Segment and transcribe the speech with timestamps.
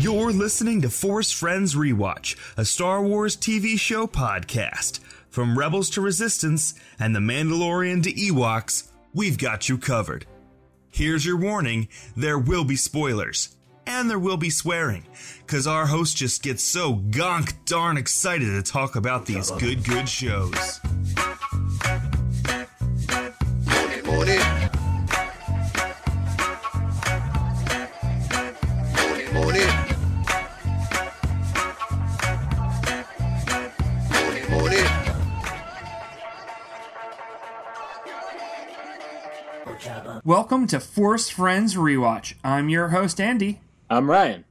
[0.00, 5.00] You're listening to Force Friends Rewatch, a Star Wars TV show podcast.
[5.28, 10.24] From Rebels to Resistance and The Mandalorian to Ewoks, we've got you covered.
[10.90, 13.54] Here's your warning there will be spoilers.
[13.86, 15.04] And there will be swearing,
[15.44, 20.08] because our host just gets so gonk darn excited to talk about these good, good
[20.08, 20.80] shows.
[40.24, 42.34] Welcome to Force Friends Rewatch.
[42.44, 43.60] I'm your host, Andy.
[43.90, 44.44] I'm Ryan.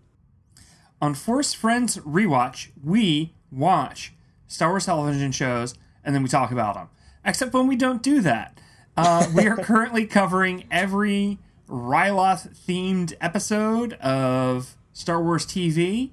[1.01, 4.11] On Force Friends Rewatch, we watch
[4.49, 6.89] Star Wars television shows and then we talk about them.
[7.23, 8.59] Except when we don't do that.
[8.97, 11.37] Uh, we are currently covering every
[11.69, 16.09] Ryloth themed episode of Star Wars TV,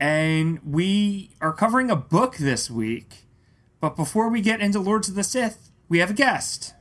[0.00, 3.26] and we are covering a book this week.
[3.78, 6.72] But before we get into Lords of the Sith, we have a guest.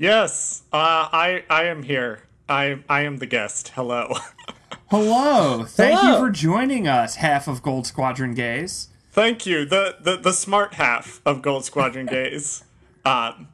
[0.00, 2.20] Yes, uh, I I am here.
[2.48, 3.72] I I am the guest.
[3.74, 4.14] Hello.
[4.90, 5.64] Hello.
[5.64, 8.88] Thank you for joining us, half of Gold Squadron Gays.
[9.12, 9.66] Thank you.
[9.66, 12.64] The, the the smart half of Gold Squadron Gays.
[13.04, 13.48] Um,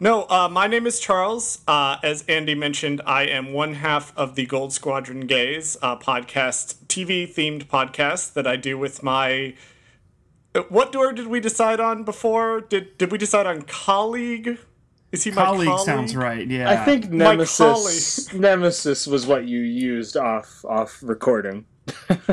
[0.00, 1.60] no, uh, my name is Charles.
[1.68, 6.76] Uh, as Andy mentioned, I am one half of the Gold Squadron Gays uh, podcast,
[6.86, 9.52] TV themed podcast that I do with my.
[10.54, 12.62] uh, What door did we decide on before?
[12.62, 14.58] Did did we decide on colleague?
[15.14, 15.86] Is he my colleague, colleague?
[15.86, 16.46] sounds right.
[16.46, 16.70] Yeah.
[16.70, 21.66] I think My Nemesis Nemesis was what you used off off recording.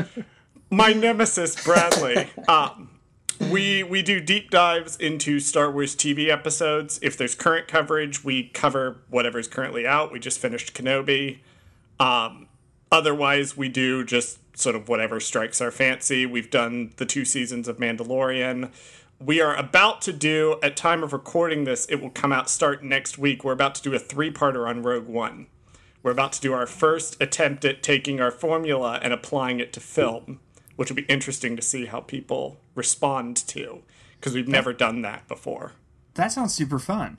[0.70, 2.28] my nemesis Bradley.
[2.48, 2.90] um,
[3.50, 6.98] we we do deep dives into Star Wars TV episodes.
[7.02, 10.12] If there's current coverage, we cover whatever's currently out.
[10.12, 11.38] We just finished Kenobi.
[12.00, 12.48] Um,
[12.90, 16.26] otherwise, we do just sort of whatever strikes our fancy.
[16.26, 18.70] We've done the two seasons of Mandalorian.
[19.24, 22.82] We are about to do, at time of recording this, it will come out start
[22.82, 23.44] next week.
[23.44, 25.46] We're about to do a three-parter on Rogue One.
[26.02, 29.80] We're about to do our first attempt at taking our formula and applying it to
[29.80, 30.40] film,
[30.74, 33.82] which will be interesting to see how people respond to,
[34.18, 35.74] because we've never done that before.
[36.14, 37.16] that sounds super fun.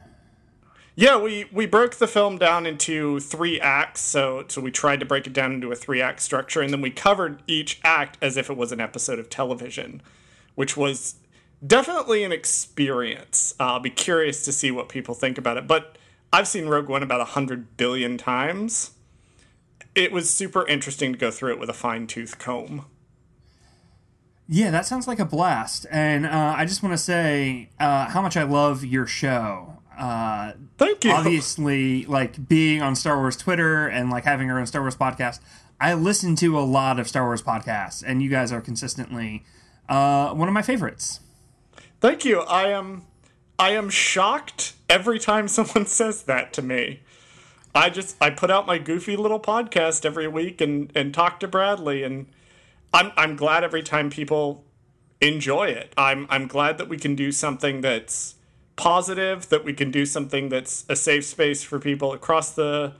[0.95, 5.05] Yeah, we, we broke the film down into three acts, so so we tried to
[5.05, 8.35] break it down into a three act structure, and then we covered each act as
[8.35, 10.01] if it was an episode of television,
[10.55, 11.15] which was
[11.65, 13.53] definitely an experience.
[13.59, 15.97] I'll be curious to see what people think about it, but
[16.31, 18.91] I've seen Rogue One about a hundred billion times.
[19.95, 22.85] It was super interesting to go through it with a fine tooth comb.
[24.47, 25.85] Yeah, that sounds like a blast.
[25.89, 29.77] And uh, I just want to say uh, how much I love your show.
[29.97, 31.11] Uh, Thank you.
[31.11, 35.39] obviously, like being on Star Wars Twitter and like having our own Star Wars podcast,
[35.79, 39.43] I listen to a lot of Star Wars podcasts, and you guys are consistently
[39.87, 41.19] uh, one of my favorites.
[42.03, 42.41] Thank you.
[42.41, 43.05] I am
[43.57, 46.99] I am shocked every time someone says that to me.
[47.73, 51.47] I just I put out my goofy little podcast every week and and talk to
[51.47, 52.25] Bradley and
[52.93, 54.65] I'm I'm glad every time people
[55.21, 55.93] enjoy it.
[55.95, 58.35] I'm I'm glad that we can do something that's
[58.75, 62.95] positive, that we can do something that's a safe space for people across the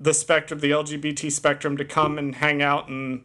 [0.00, 3.22] the spectrum, the LGBT spectrum to come and hang out and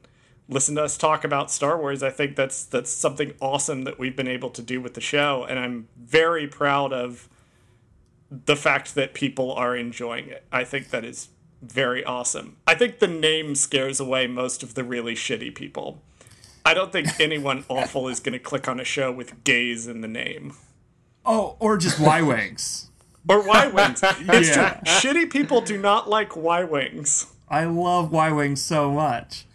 [0.49, 2.03] listen to us talk about Star Wars.
[2.03, 5.45] I think that's that's something awesome that we've been able to do with the show,
[5.47, 7.29] and I'm very proud of
[8.29, 10.43] the fact that people are enjoying it.
[10.51, 11.29] I think that is
[11.61, 12.57] very awesome.
[12.67, 16.01] I think the name scares away most of the really shitty people.
[16.65, 20.01] I don't think anyone awful is going to click on a show with gays in
[20.01, 20.53] the name.
[21.25, 22.89] Oh, or just Y Wings.
[23.27, 24.01] Or Y Wings.
[24.03, 24.79] It's Yeah.
[24.85, 25.11] true.
[25.11, 27.27] Shitty people do not like Y Wings.
[27.49, 29.45] I love Y Wings so much.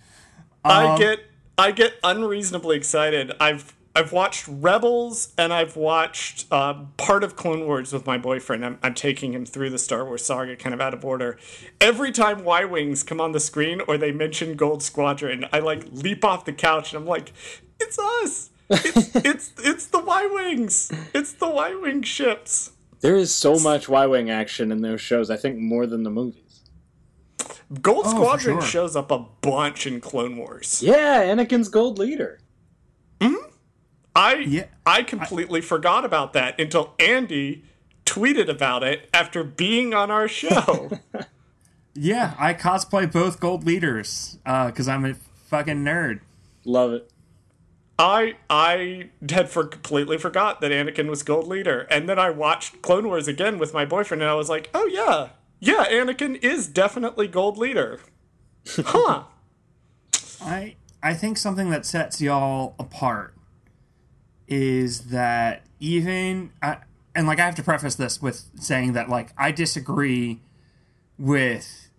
[0.65, 1.21] I get
[1.59, 3.33] I get unreasonably excited.
[3.41, 8.65] I've I've watched Rebels and I've watched uh, part of Clone Wars with my boyfriend.
[8.65, 11.39] I'm, I'm taking him through the Star Wars saga kind of out of order.
[11.81, 15.85] Every time Y Wings come on the screen or they mention Gold Squadron, I like
[15.93, 17.33] leap off the couch and I'm like,
[17.79, 18.51] it's us.
[18.69, 20.91] It's it's, it's the Y Wings.
[21.15, 22.73] It's the Y Wing ships.
[23.01, 26.11] There is so much Y Wing action in those shows, I think more than the
[26.11, 26.44] movies.
[27.83, 28.69] Gold Oh, Squadron sure.
[28.69, 30.83] shows up a bunch in Clone Wars.
[30.83, 32.39] Yeah, Anakin's gold leader.
[33.21, 33.35] Hmm.
[34.17, 34.65] I Yeah.
[34.87, 37.65] I completely forgot about that until Andy
[38.07, 40.91] tweeted about it after being on our show.
[41.97, 45.15] Yeah, I cosplay both gold leaders because I'm a
[45.47, 46.23] fucking nerd.
[46.65, 47.09] Love it.
[48.01, 52.83] I I had for completely forgot that Anakin was gold leader, and then I watched
[52.83, 55.29] Clone Wars again with my boyfriend, and I was like, oh yeah,
[55.65, 58.01] yeah, Anakin is definitely gold leader.
[58.67, 59.25] Huh?
[60.41, 63.35] I I think something that sets y'all apart
[64.49, 66.79] is that even I,
[67.15, 70.41] and like I have to preface this with saying that like I disagree
[71.19, 71.91] with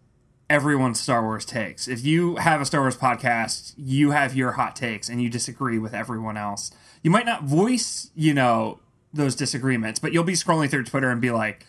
[0.50, 1.88] everyone's Star Wars takes.
[1.88, 5.78] If you have a Star Wars podcast, you have your hot takes and you disagree
[5.78, 6.72] with everyone else.
[7.04, 8.80] You might not voice, you know,
[9.14, 11.66] those disagreements, but you'll be scrolling through Twitter and be like,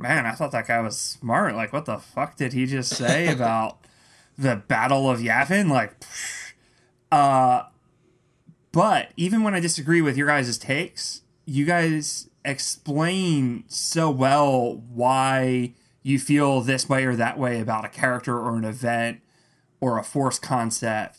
[0.00, 1.54] "Man, I thought that guy was smart.
[1.54, 3.78] Like, what the fuck did he just say about
[4.36, 5.94] the Battle of Yavin?" Like,
[7.12, 7.64] uh,
[8.72, 15.74] but even when I disagree with your guys' takes, you guys explain so well why
[16.02, 19.20] you feel this way or that way about a character or an event
[19.80, 21.18] or a force concept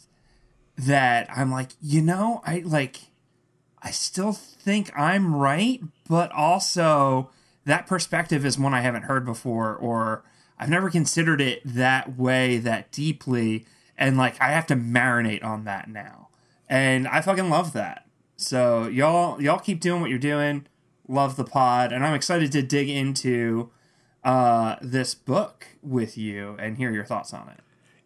[0.78, 3.02] that I'm like, you know, I like
[3.82, 7.32] I still think I'm right, but also
[7.66, 10.24] that perspective is one I haven't heard before or
[10.58, 13.66] I've never considered it that way that deeply
[13.98, 16.30] and like I have to marinate on that now.
[16.70, 18.06] And I fucking love that.
[18.38, 20.68] So y'all y'all keep doing what you're doing.
[21.08, 23.72] Love the pod and I'm excited to dig into
[24.24, 27.60] uh, this book with you and hear your thoughts on it.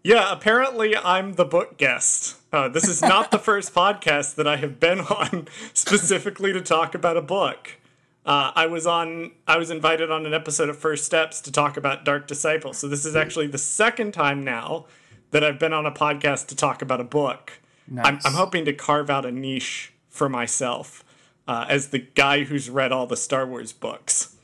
[0.03, 2.37] Yeah, apparently I'm the book guest.
[2.53, 6.93] Uh, this is not the first podcast that I have been on specifically to talk
[6.93, 7.77] about a book.
[8.25, 9.31] Uh, I was on.
[9.47, 12.73] I was invited on an episode of First Steps to talk about Dark Disciple.
[12.73, 14.85] So this is actually the second time now
[15.31, 17.53] that I've been on a podcast to talk about a book.
[17.87, 18.25] I'm, Nice.
[18.25, 21.03] I'm hoping to carve out a niche for myself
[21.47, 24.35] uh, as the guy who's read all the Star Wars books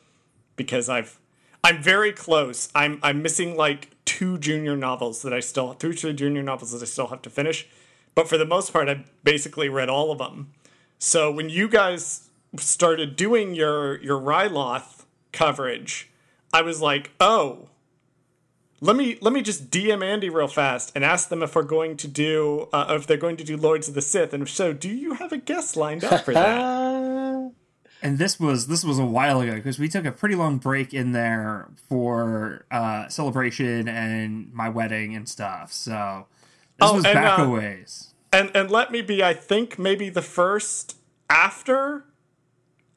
[0.56, 1.20] because I've
[1.64, 2.70] I'm very close.
[2.76, 6.86] I'm I'm missing like two junior novels that I still two junior novels that I
[6.86, 7.68] still have to finish,
[8.14, 10.52] but for the most part, I've basically read all of them.
[11.00, 16.10] So when you guys started doing your your Ryloth coverage,
[16.54, 17.70] I was like, oh,
[18.80, 21.98] let me let me just DM Andy real fast and ask them if we're going
[21.98, 24.74] to do uh, if they're going to do Lords of the Sith, and if so,
[24.74, 26.60] do you have a guest lined up for that?
[26.60, 27.50] Uh,
[28.04, 30.94] and this was this was a while ago because we took a pretty long break
[30.94, 35.72] in there for uh, celebration and my wedding and stuff.
[35.72, 36.26] So
[36.80, 38.14] this Oh, was and, back uh, a ways.
[38.34, 40.98] and and let me be i think maybe the first
[41.30, 42.06] after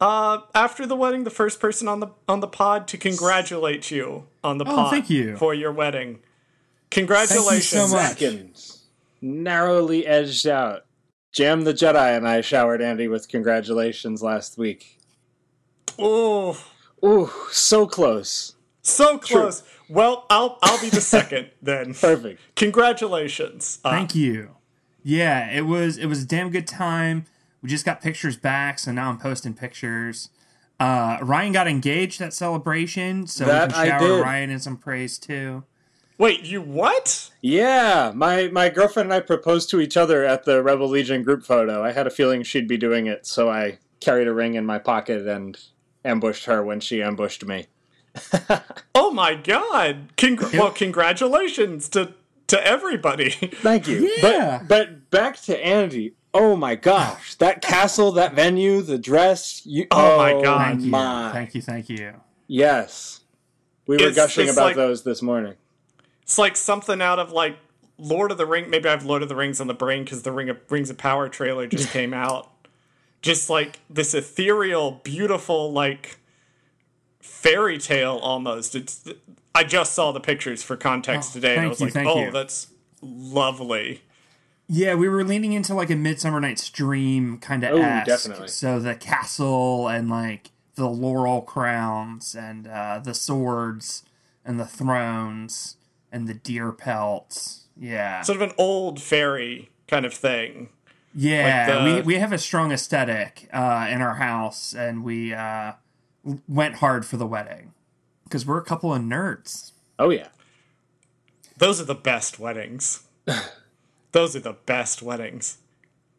[0.04, 4.26] uh after the wedding the first person on the on the pod to congratulate you
[4.42, 5.36] on the Oh, pod thank you.
[5.36, 6.18] for your wedding
[6.90, 8.18] congratulations so much.
[8.18, 8.84] seconds.
[9.20, 10.84] Narrowly edged out.
[11.32, 14.98] Jam the Jedi and I showered Andy with congratulations last week.
[15.98, 16.62] oh
[17.04, 18.54] Ooh, so close.
[18.82, 22.40] so close well i'll i'll be the second then Perfect.
[22.56, 24.50] congratulations uh, Thank you.
[25.02, 27.26] Yeah, it was it was a damn good time.
[27.64, 30.28] We just got pictures back, so now I'm posting pictures.
[30.78, 34.20] Uh, Ryan got engaged at celebration, so That we can shower.
[34.20, 35.64] Ryan in some praise too.
[36.18, 40.62] wait you what Yeah, my my girlfriend and I proposed to each other at the
[40.62, 41.82] Rebel Legion group photo.
[41.82, 44.78] I had a feeling she'd be doing it, so I carried a ring in my
[44.78, 45.56] pocket and
[46.04, 47.66] ambushed her when she ambushed me.
[48.94, 52.12] oh my god Congr- well congratulations to
[52.48, 54.12] to everybody Thank you.
[54.18, 54.58] Yeah.
[54.58, 56.12] But but back to Andy.
[56.36, 59.62] Oh my gosh, that castle, that venue, the dress.
[59.64, 60.64] You, Oh my oh God.
[60.66, 61.30] Thank you, my.
[61.32, 62.14] thank you, thank you.
[62.48, 63.20] Yes,
[63.86, 65.54] we were It's- gushing it's about like- those this morning.
[66.22, 67.56] It's like something out of like
[67.98, 68.68] Lord of the Ring.
[68.68, 70.90] Maybe I have Lord of the Rings on the brain because the Ring of Rings
[70.90, 72.50] of Power trailer just came out.
[73.22, 76.16] Just like this ethereal, beautiful, like
[77.20, 78.74] fairy tale almost.
[78.74, 79.04] It's.
[79.54, 82.08] I just saw the pictures for context Oh, today, and I was you, like, thank
[82.08, 82.30] "Oh, you.
[82.32, 82.68] that's
[83.00, 84.02] lovely."
[84.68, 88.48] Yeah, we were leaning into like a Midsummer Night's Dream kind of Oh, definitely.
[88.48, 94.02] So the castle and like the laurel crowns and uh, the swords
[94.44, 95.76] and the thrones
[96.10, 97.66] and the deer pelts.
[97.76, 100.68] Yeah, Sort of an old fairy kind of thing.
[101.14, 101.66] yeah.
[101.68, 105.72] like the- we we have a strong aesthetic uh, in our house, and we uh,
[106.48, 107.72] went hard for the wedding
[108.24, 109.72] because we're a couple of nerds.
[109.98, 110.28] Oh yeah,
[111.58, 113.02] Those are the best weddings.
[114.14, 115.58] Those are the best weddings.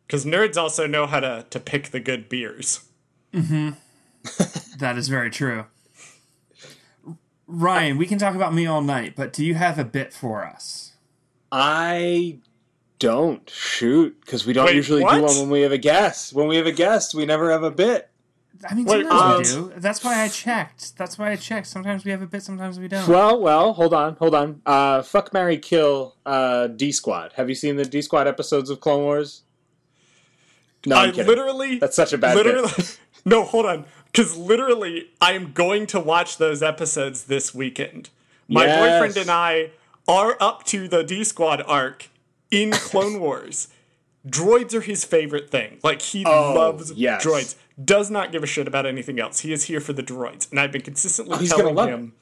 [0.05, 2.83] Because nerds also know how to, to pick the good beers.
[3.33, 3.71] Mm-hmm.
[4.79, 5.67] That is very true.
[7.47, 10.43] Ryan, we can talk about me all night, but do you have a bit for
[10.43, 10.95] us?
[11.49, 12.39] I
[12.99, 15.15] don't shoot because we don't Wait, usually what?
[15.15, 16.33] do one when we have a guest.
[16.33, 18.09] When we have a guest, we never have a bit.
[18.69, 19.79] I mean, Wait, sometimes um, we do.
[19.79, 20.97] That's why I checked.
[20.97, 21.67] That's why I checked.
[21.67, 23.07] Sometimes we have a bit, sometimes we don't.
[23.07, 24.61] Well, well, hold on, hold on.
[24.65, 27.33] Uh, fuck, marry, kill uh, D Squad.
[27.33, 29.43] Have you seen the D Squad episodes of Clone Wars?
[30.85, 31.27] No, I'm I kidding.
[31.27, 31.79] literally.
[31.79, 32.99] That's such a bad literally, bit.
[33.25, 33.85] no, hold on.
[34.11, 38.09] Because literally, I am going to watch those episodes this weekend.
[38.47, 38.79] My Yes.
[39.01, 39.71] boyfriend and I
[40.07, 42.09] are up to the D Squad arc
[42.51, 43.67] in Clone Wars.
[44.25, 45.79] droids are his favorite thing.
[45.83, 47.25] Like he Oh, loves yes.
[47.25, 47.55] droids.
[47.83, 49.39] Does not give a shit about anything else.
[49.41, 52.13] He is here for the droids, and I've been consistently Oh, telling him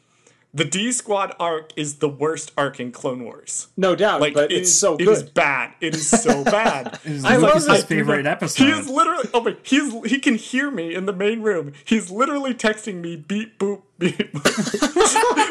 [0.56, 3.68] the D Squad arc is the worst arc in Clone Wars.
[3.78, 5.08] No doubt, Like but it it's is- so good.
[5.10, 5.74] is bad.
[5.82, 7.00] It is so bad.
[7.24, 7.88] I love Lucas's it.
[7.88, 8.64] favorite episode.
[8.64, 9.30] He is literally.
[9.34, 9.56] Oh my!
[9.64, 11.74] He's he can hear me in the main room.
[11.86, 14.34] He's literally texting me beep boop beep.
[14.34, 15.44] boop.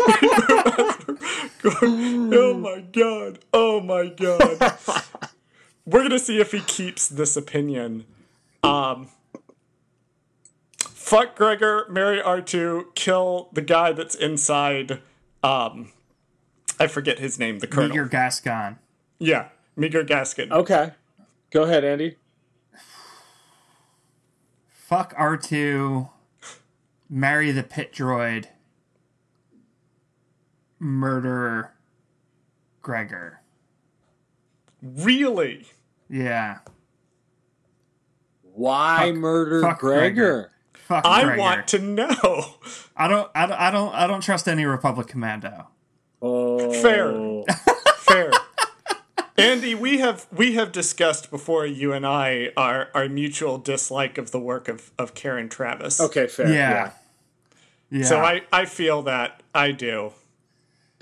[2.33, 3.39] oh my god!
[3.53, 4.79] Oh my god!
[5.87, 8.05] We're gonna see if he keeps this opinion.
[8.63, 9.09] Um.
[11.13, 15.03] Fuck Gregor, marry R2, kill the guy that's inside.
[15.43, 15.93] Um,
[16.81, 17.59] I forget his name.
[17.59, 17.95] The colonel.
[17.95, 18.79] Your Gascon.
[19.19, 20.51] Yeah, Meebur Gascon.
[20.51, 20.93] Okay.
[21.51, 22.17] Go ahead, Andy.
[24.71, 26.09] Fuck R2.
[27.11, 28.47] Marry the pit droid.
[30.79, 31.75] Murder
[32.81, 33.43] Gregor.
[34.81, 35.67] Really?
[36.09, 36.61] Yeah.
[38.55, 39.99] Why Fuck- murder fuck Gregor?
[40.15, 40.52] Gregor.
[40.93, 41.41] Fuck I Gregor.
[41.41, 42.55] want to know.
[42.97, 43.31] I don't.
[43.35, 43.59] I don't.
[43.59, 43.95] I don't.
[43.95, 45.69] I don't trust any Republic commando.
[46.21, 47.13] Oh, Fair.
[47.99, 48.31] Fair.
[49.39, 54.31] Andy, we have we have discussed before you and I our our mutual dislike of
[54.31, 55.99] the work of of Karen Traviss.
[56.01, 56.49] Okay, fair.
[56.49, 56.71] Yeah.
[56.71, 56.91] Yeah.
[57.91, 58.05] Yeah.
[58.05, 60.13] So I I feel that I do.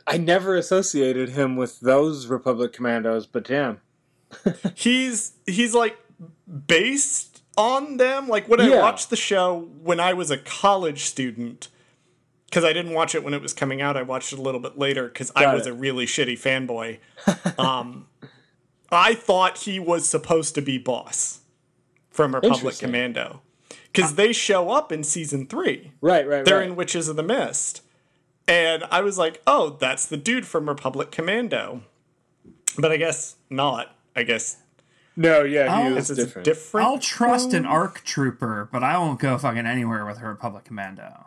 [0.07, 3.81] I never associated him with those Republic Commandos, but damn.
[4.77, 5.99] He's he's like
[6.67, 7.30] based
[7.61, 8.29] on them.
[8.29, 11.69] Like when I watched the show when I was a college student,
[12.47, 13.97] because I didn't watch it when it was coming out.
[13.97, 15.71] I watched it a little bit later because I was it.
[15.71, 16.99] a really shitty fanboy.
[17.59, 18.07] um,
[18.91, 21.41] I thought he was supposed to be boss
[22.11, 23.43] from Republic Commando
[23.93, 25.93] because they show up in season three.
[26.01, 26.69] Right, right, They're right.
[26.69, 27.83] in Witches of the Mist.
[28.49, 31.83] And I was like, oh, that's the dude from Republic Commando.
[32.77, 33.95] But I guess not.
[34.17, 34.57] I guess
[35.17, 36.45] no, yeah, I'll- he this is different.
[36.45, 36.87] different.
[36.87, 41.27] I'll trust an ARC trooper, but I won't go fucking anywhere with a Republic commando.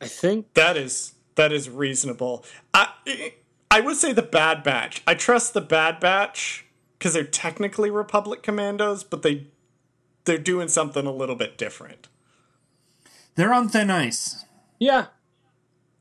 [0.00, 2.44] I think That is that is reasonable.
[2.74, 2.88] I
[3.70, 5.02] I would say the Bad Batch.
[5.06, 6.66] I trust the Bad Batch
[6.98, 9.46] because they're technically Republic Commandos, but they
[10.24, 12.08] they're doing something a little bit different.
[13.36, 14.44] They're on thin ice.
[14.78, 15.06] yeah.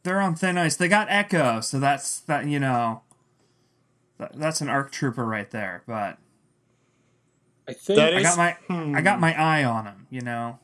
[0.03, 0.77] They're on thin ice.
[0.77, 2.45] They got Echo, so that's that.
[2.47, 3.01] You know,
[4.17, 5.83] that, that's an ARC trooper right there.
[5.85, 6.17] But
[7.69, 8.57] I think That I got my
[8.97, 10.07] I got my eye on him.
[10.09, 10.59] You know.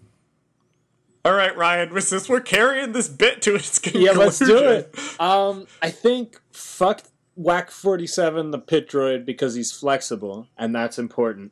[1.24, 4.95] All right, Ryan, since we're carrying this bit to its conclusion, Yeah, let's do it.
[5.19, 7.01] Um, I think fuck
[7.38, 11.51] WAC Forty Seven, the pit droid, because he's flexible, and that's important.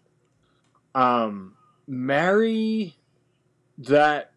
[0.94, 1.56] Um,
[1.88, 2.98] marry
[3.78, 4.32] that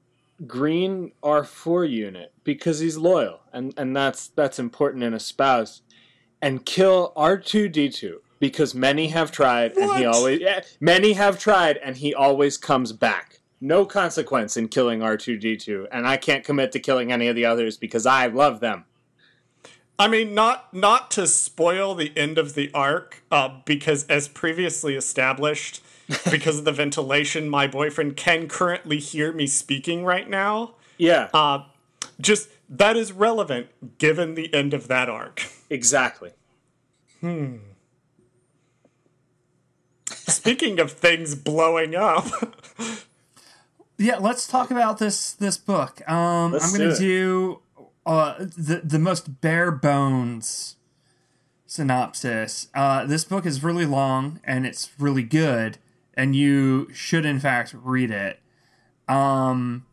[0.47, 5.83] green R four unit because he's loyal, and and that's that's important in a spouse.
[6.43, 11.15] And kill R two D two because many have tried, and he always yeah, many
[11.15, 13.41] have tried, and he always comes back.
[13.61, 17.77] No consequence in killing R2D2, and I can't commit to killing any of the others
[17.77, 18.85] because I love them.
[19.99, 24.95] I mean, not not to spoil the end of the arc, uh, because as previously
[24.95, 25.83] established,
[26.31, 30.75] because of the ventilation, my boyfriend can currently hear me speaking right now.
[30.99, 31.61] Yeah, Uh,
[32.21, 35.47] just that is relevant given the end of that arc.
[35.71, 36.33] exactly.
[40.27, 42.27] Speaking of things blowing up,
[43.99, 46.07] Yeah, let's talk about this this book.
[46.09, 47.61] Um, I'm going to do
[48.05, 50.77] uh, the the most bare bones
[51.67, 52.69] synopsis.
[52.75, 55.79] Uh, this book is really long and it's really good,
[56.15, 58.41] and you should in fact read it.
[59.09, 59.87] Um,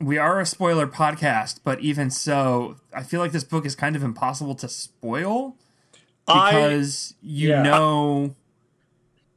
[0.00, 3.96] we are a spoiler podcast, but even so, I feel like this book is kind
[3.96, 5.56] of impossible to spoil
[6.28, 7.62] I because you yeah.
[7.62, 8.36] know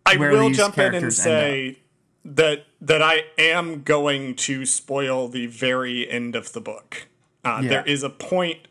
[0.06, 1.80] I will jump in and say
[2.24, 7.08] that that I am going to spoil the very end of the book.
[7.44, 7.70] Uh, Yeah.
[7.70, 8.68] There is a point.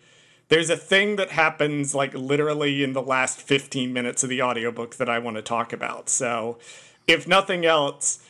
[0.49, 4.97] There's a thing that happens like literally in the last 15 minutes of the audiobook
[4.97, 6.09] that I want to talk about.
[6.09, 6.59] So,
[7.07, 8.25] if nothing else,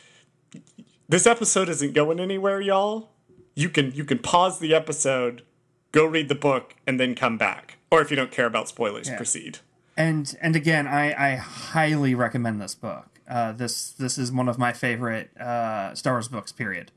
[1.09, 3.09] this episode isn't going anywhere, y'all.
[3.55, 5.43] You can you can pause the episode,
[5.91, 7.77] go read the book, and then come back.
[7.91, 9.59] Or if you don't care about spoilers, proceed.
[9.97, 13.19] And and again i i highly recommend this book.
[13.27, 16.91] Uh this this is one of my favorite uh star wars books period.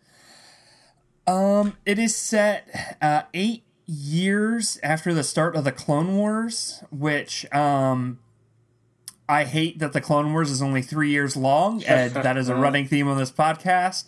[1.26, 7.50] Um it is set uh eight years after the start of the clone wars which
[7.54, 8.18] um
[9.28, 12.54] i hate that the clone wars is only three years long and that is a
[12.54, 14.04] running theme on this podcast.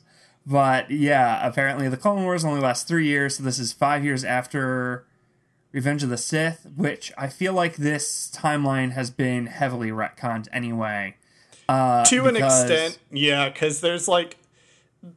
[0.46, 4.24] But yeah apparently the clone wars only last three years so this is five years
[4.24, 5.06] after
[5.72, 11.16] Revenge of the Sith, which I feel like this timeline has been heavily retconned anyway.
[11.68, 14.36] Uh, to an extent, yeah, because there's like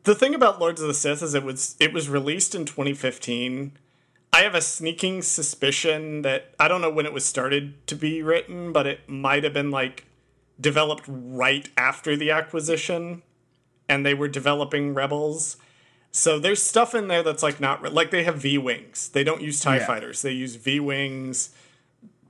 [0.04, 3.74] the thing about Lords of the Sith is it was it was released in 2015.
[4.32, 8.22] I have a sneaking suspicion that I don't know when it was started to be
[8.24, 10.06] written, but it might have been like
[10.60, 13.24] developed right after the acquisition,
[13.90, 15.58] and they were developing Rebels.
[16.16, 19.10] So there's stuff in there that's like not like they have V wings.
[19.10, 19.86] They don't use Tie Yeah.
[19.88, 20.22] fighters.
[20.22, 21.50] They use V wings.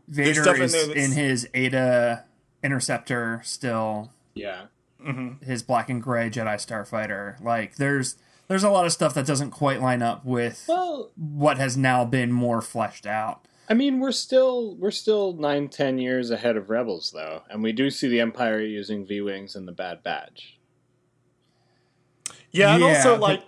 [0.07, 2.23] Vader stuff in is there in his Eta
[2.63, 4.11] interceptor still.
[4.33, 4.63] Yeah.
[5.05, 5.43] Mm-hmm.
[5.45, 7.39] his black and gray Jedi Starfighter.
[7.43, 8.15] Like there's
[8.47, 12.05] there's a lot of stuff that doesn't quite line up with Well, what has now
[12.05, 13.45] been more fleshed out.
[13.69, 17.73] I mean, we're still we're still nine, ten years ahead of Rebels, though, and we
[17.73, 20.57] do see the Empire using V wings and the Bad Batch.
[22.51, 23.43] Yeah, and Yeah, also but- like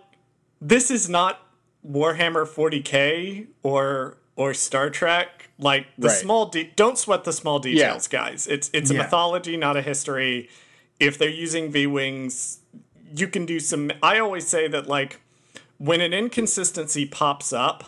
[0.67, 1.39] this is not
[1.87, 5.49] Warhammer 40k or or Star Trek.
[5.57, 6.17] Like the Right.
[6.17, 8.47] small de- don't sweat the small details, guys.
[8.47, 9.03] It's it's a Yeah.
[9.03, 10.49] mythology, not a history.
[10.99, 12.59] If they're using V wings,
[13.15, 13.91] you can do some.
[14.03, 15.21] I always say that like
[15.77, 17.85] when an inconsistency pops up,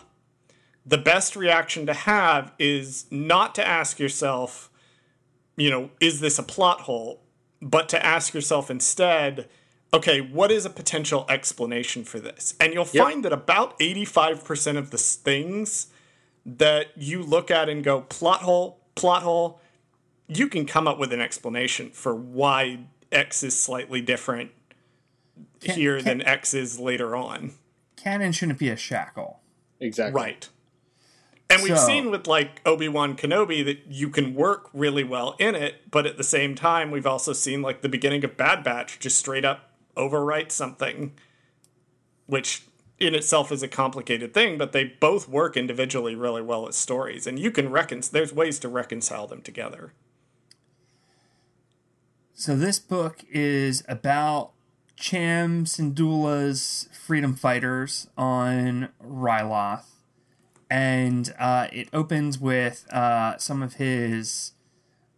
[0.86, 4.70] the best reaction to have is not to ask yourself,
[5.56, 7.20] you know, is this a plot hole?
[7.60, 9.48] But to ask yourself instead,
[9.92, 12.54] okay, what is a potential explanation for this?
[12.60, 13.04] And you'll Yep.
[13.04, 15.86] find that about 85% of the s- things
[16.44, 19.60] that you look at and go, plot hole, plot hole,
[20.26, 22.80] you can come up with an explanation for why
[23.10, 24.50] X is slightly different
[25.62, 27.52] here can- than X is later on.
[27.96, 29.40] Canon shouldn't be a shackle.
[29.80, 30.20] Exactly.
[30.20, 30.48] Right.
[31.50, 35.34] And we've So- seen with like Obi Wan Kenobi that you can work really well
[35.38, 38.62] in it, but at the same time, we've also seen like the beginning of Bad
[38.62, 39.67] Batch just straight up
[39.98, 41.12] overwrite something,
[42.26, 42.62] which
[42.98, 47.26] in itself is a complicated thing, but they both work individually really well as stories,
[47.26, 48.02] and you can recon.
[48.10, 49.92] There's ways to reconcile them together.
[52.34, 54.52] So this book is about
[54.96, 59.86] Cham Syndulla's freedom fighters on Ryloth,
[60.70, 64.52] and uh, it opens with uh, some of his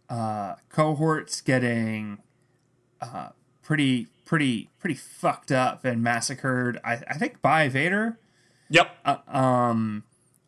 [0.09, 2.19] uh, cohorts getting
[3.01, 3.29] uh,
[3.61, 6.79] pretty, pretty, pretty fucked up and massacred.
[6.83, 8.17] I, I think by Vader
[8.69, 9.07] Yep.
[9.27, 10.03] um,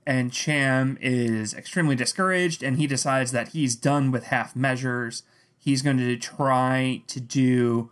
[0.05, 5.23] and Cham is extremely discouraged, and he decides that he's done with half measures.
[5.57, 7.91] He's going to try to do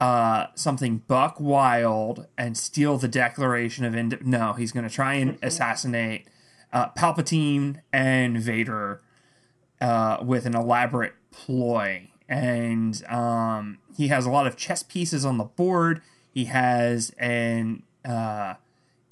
[0.00, 4.18] uh, something buck wild and steal the Declaration of Ind.
[4.24, 6.28] No, he's going to try and assassinate
[6.72, 9.00] uh, Palpatine and Vader
[9.80, 12.10] uh, with an elaborate ploy.
[12.28, 16.02] And um, he has a lot of chess pieces on the board.
[16.32, 18.54] He has an uh,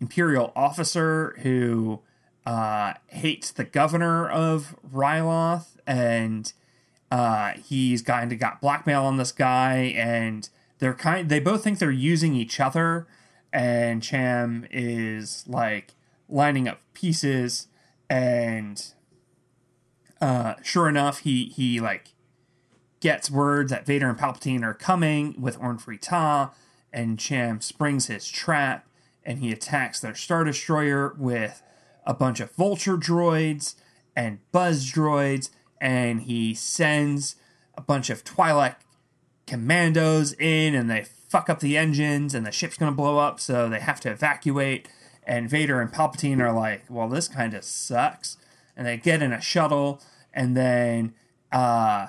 [0.00, 2.00] imperial officer who
[2.46, 6.52] uh, hates the governor of Ryloth, and
[7.10, 10.48] uh, he's kind of got blackmail on this guy, and
[10.78, 11.28] they're kind.
[11.28, 13.06] They both think they're using each other,
[13.52, 15.94] and Cham is like
[16.28, 17.68] lining up pieces,
[18.10, 18.84] and
[20.20, 22.13] uh, sure enough, he he like
[23.04, 26.52] gets word that Vader and Palpatine are coming with Orn Taa,
[26.90, 28.88] and Cham springs his trap
[29.26, 31.62] and he attacks their Star Destroyer with
[32.06, 33.74] a bunch of Vulture droids
[34.16, 35.50] and Buzz droids,
[35.82, 37.36] and he sends
[37.76, 38.76] a bunch of Twi'lek
[39.46, 43.68] commandos in, and they fuck up the engines, and the ship's gonna blow up, so
[43.68, 44.88] they have to evacuate.
[45.26, 48.38] And Vader and Palpatine are like, "Well, this kind of sucks,"
[48.74, 50.00] and they get in a shuttle,
[50.32, 51.12] and then
[51.52, 52.08] uh,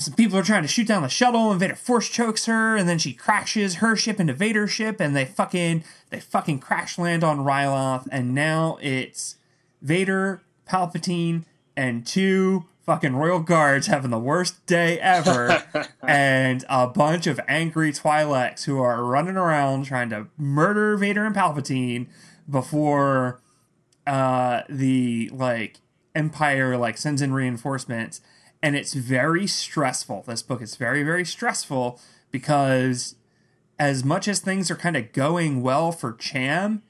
[0.00, 1.50] some people are trying to shoot down the shuttle.
[1.50, 5.14] And Vader force chokes her and then she crashes her ship into Vader's ship and
[5.14, 9.36] they fucking they fucking crash land on Ryloth and now it's
[9.82, 11.44] Vader, Palpatine,
[11.76, 15.62] and two fucking royal guards having the worst day ever
[16.02, 21.34] and a bunch of angry Twi'leks who are running around trying to murder Vader and
[21.34, 22.06] Palpatine
[22.48, 23.40] before
[24.06, 25.80] uh the like
[26.14, 28.22] empire like sends in reinforcements
[28.62, 30.24] and it's very stressful.
[30.26, 33.16] This book is very very stressful because
[33.78, 36.82] as much as things are kind of going well for cham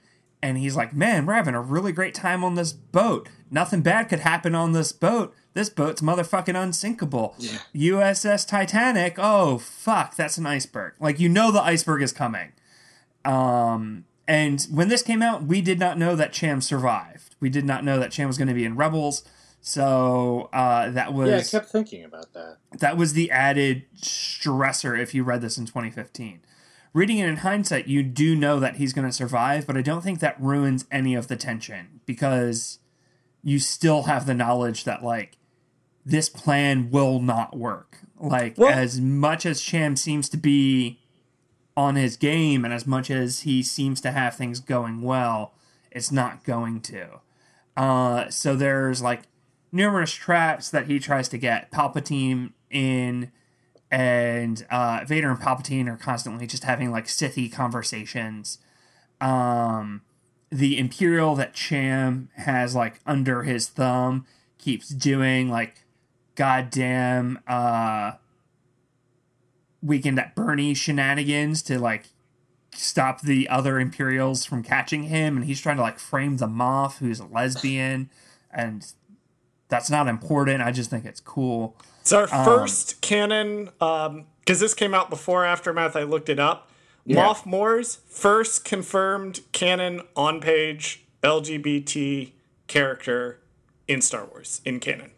[0.43, 3.29] and he's like man we're having a really great time on this boat.
[3.51, 5.35] Nothing bad could happen on this boat.
[5.55, 7.35] This boat's motherfucking unsinkable.
[7.39, 7.59] Yeah.
[7.75, 9.17] uss titanic?
[9.19, 10.95] Oh fuck that's an iceberg.
[11.01, 12.53] Like you know the iceberg is coming.
[13.25, 17.35] Um and when this came out, we did not know that Cham survived.
[17.41, 19.25] We did not know that Cham was going to be in Rebels.
[19.61, 22.59] So uh, that was Yeah, I kept thinking about that.
[22.79, 26.41] that was the added stressor if you read this in 2015.
[26.95, 30.03] Reading it in hindsight, you do know that he's going to survive, but I don't
[30.03, 32.79] think that ruins any of the tension because
[33.43, 35.37] you still have the knowledge that like
[36.05, 37.99] this plan will not work.
[38.19, 41.01] Like Well- as much as Cham seems to be
[41.77, 45.53] on his game and as much as he seems to have things going well,
[45.93, 47.21] it's not going to.
[47.77, 49.23] Uh, so there's like
[49.73, 53.31] numerous traps that he tries to get Palpatine in,
[53.91, 58.59] and uh, Vader and Palpatine are constantly just having like Sithy conversations.
[59.21, 60.03] Um,
[60.51, 64.27] the Imperial that Cham has like under his thumb
[64.59, 65.85] keeps doing like
[66.35, 68.13] goddamn uh
[69.83, 72.07] weekend at Bernie shenanigans to like
[72.75, 76.99] stop the other Imperials from catching him and he's trying to like frame the Moff,
[76.99, 78.11] who's a lesbian
[78.51, 78.93] and
[79.69, 80.63] that's not important.
[80.63, 81.77] I just think it's cool.
[82.01, 85.95] It's our um, first canon, um, because this came out before Aftermath.
[85.97, 86.71] I looked it up.
[87.07, 92.33] Moff Mors first confirmed canon on page LGBT
[92.67, 93.41] character
[93.87, 95.13] in Star Wars in canon.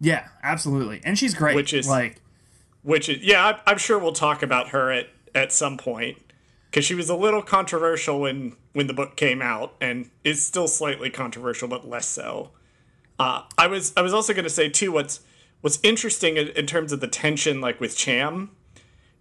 [0.00, 1.00] Yeah, absolutely.
[1.04, 1.56] And she's great.
[1.56, 2.20] Which is- like
[2.82, 6.18] Which is, yeah, I- I'm sure we'll talk about her at, at some point
[6.70, 10.66] because she was a little controversial when when the book came out, and is still
[10.66, 12.50] slightly controversial, but less so.
[13.18, 15.20] Uh, I was I was also going to say too what's
[15.60, 18.50] what's interesting in, in terms of the tension like with Cham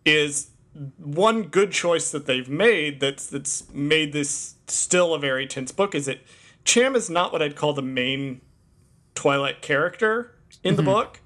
[0.06, 0.50] is
[0.98, 5.94] one good choice that they've made that's that's made this still a very tense book
[5.94, 6.20] is that
[6.66, 8.42] Cham is not what I'd call the main
[9.16, 11.20] Twi'lek character in the book.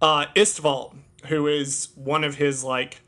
[0.00, 3.02] Uh, Isval, who is one of his like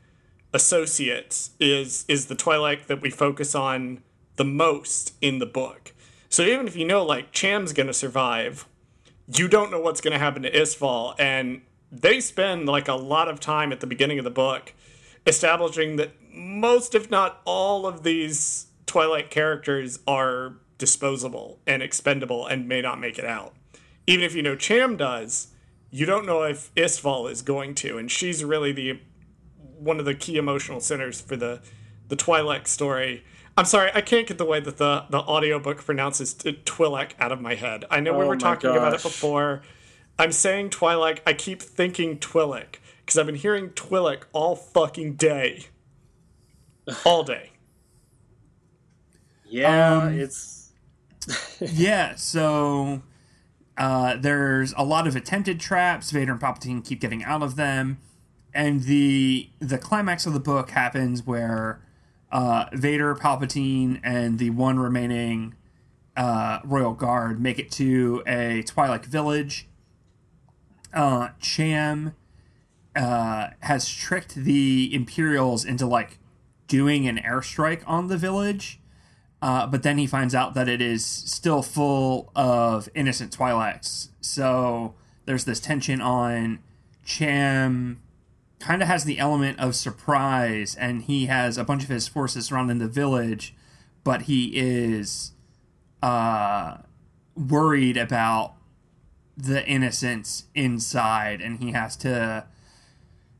[0.53, 4.03] associates, is is the Twi'lek that we focus on
[4.35, 5.93] the most in the book.
[6.29, 8.67] So even if you know like Cham's gonna survive,
[9.35, 11.61] you don't know what's gonna happen to Isval, and
[11.91, 14.73] they spend like a lot of time at the beginning of the book
[15.25, 22.67] establishing that most, if not all, of these Twi'lek characters are disposable and expendable and
[22.67, 23.53] may not make it out.
[24.07, 25.49] Even if you know Cham does,
[25.91, 28.99] you don't know if Isval is going to, and she's really the
[29.77, 31.61] one of the key emotional centers for the
[32.07, 33.23] the Twi'lek story.
[33.59, 37.33] I'm sorry, I can't get the way that the the audiobook pronounces t- Twi'lek out
[37.33, 37.83] of my head.
[37.91, 39.63] I know we Oh were my talking about it before.
[40.17, 41.19] I'm saying Twi'lek.
[41.27, 45.65] I keep thinking Twi'lek because I've been hearing Twi'lek all fucking day,
[47.05, 47.51] all day.
[49.51, 50.71] Yeah, Um, it's
[51.59, 53.01] yeah, so
[53.77, 56.11] uh, there's a lot of attempted traps.
[56.11, 57.97] Vader and Palpatine keep getting out of them,
[58.53, 61.81] and the the climax of the book happens where
[62.31, 65.55] uh, Vader, Palpatine, and the one remaining
[66.15, 69.67] uh, royal guard make it to a Twi'lek village.
[70.93, 72.15] Uh, Cham
[72.95, 76.19] uh, has tricked the Imperials into like
[76.67, 78.79] doing an airstrike on the village.
[79.41, 84.09] Uh, but then he finds out that it is still full of innocent Twi'leks.
[84.19, 86.59] So there's this tension on
[87.05, 88.01] Cham
[88.59, 92.47] kind of has the element of surprise, and he has a bunch of his forces
[92.47, 93.55] surrounding the village,
[94.03, 95.31] but he is
[96.03, 96.77] uh,
[97.35, 98.55] worried about
[99.37, 102.45] the innocents inside, and he has to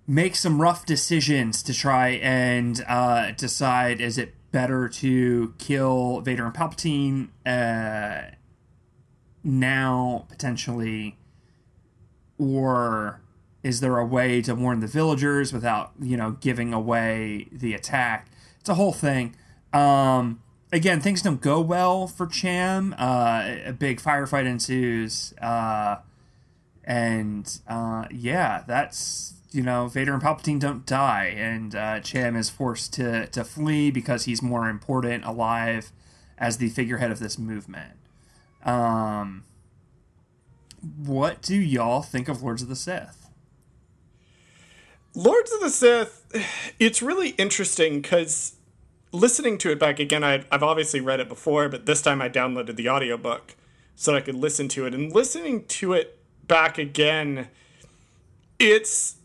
[0.07, 6.45] make some rough decisions to try and uh, decide is it better to kill Vader
[6.45, 8.31] and Palpatine uh,
[9.43, 11.17] now potentially,
[12.37, 13.21] or
[13.63, 18.27] is there a way to warn the villagers without you know giving away the attack?
[18.59, 19.35] It's a whole thing.
[19.73, 20.41] Um,
[20.71, 22.95] again, things don't go well for Cham.
[22.97, 25.33] Uh, a big firefight ensues.
[25.41, 25.97] Uh,
[26.83, 32.49] and uh, yeah, that's you know Vader and Palpatine don't die, and uh, Cham is
[32.49, 35.91] forced to to flee because he's more important alive
[36.37, 37.93] as the figurehead of this movement.
[38.63, 39.43] Um,
[40.97, 43.18] what do y'all think of Lords of the Sith?
[45.19, 48.55] Lords of the Sith, it's really interesting because
[49.11, 52.29] listening to it back again, I, I've obviously read it before, but this time I
[52.29, 53.57] downloaded the audiobook
[53.97, 54.93] so I could listen to it.
[54.93, 57.49] And listening to it back again,
[58.59, 59.17] it's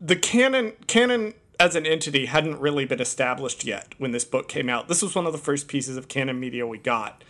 [0.00, 4.68] the canon canon as an entity hadn't really been established yet when this book came
[4.68, 4.86] out.
[4.86, 7.24] This was one of the first pieces of canon media we got.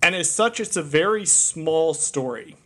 [0.00, 2.56] And as such, it's a very small story.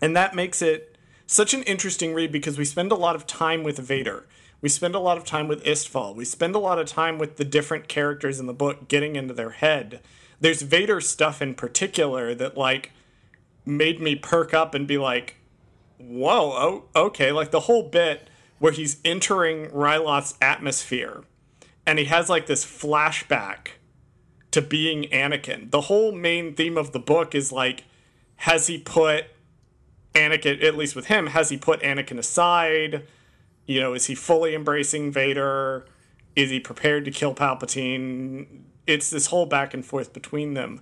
[0.00, 0.95] And that makes it
[1.26, 4.26] such an interesting read because we spend a lot of time with Vader.
[4.60, 6.14] We spend a lot of time with Isval.
[6.14, 9.34] We spend a lot of time with the different characters in the book getting into
[9.34, 10.00] their head.
[10.40, 12.92] There's Vader stuff in particular that like
[13.64, 15.36] made me perk up and be like,
[15.98, 21.24] "Whoa, oh, okay!" Like the whole bit where he's entering Ryloth's atmosphere,
[21.84, 23.68] and he has like this flashback
[24.52, 25.70] to being Anakin.
[25.70, 27.84] The whole main theme of the book is like,
[28.36, 29.26] has he put
[30.16, 33.06] Anakin, at least with him, has he put Anakin aside?
[33.66, 35.86] You know, is he fully embracing Vader?
[36.34, 38.62] Is he prepared to kill Palpatine?
[38.86, 40.80] It's this whole back and forth between them.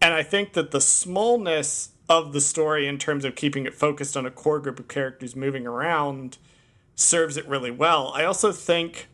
[0.00, 4.16] And I think that the smallness of the story in terms of keeping it focused
[4.16, 6.38] on a core group of characters moving around
[6.94, 8.12] serves it really well.
[8.14, 9.08] I also think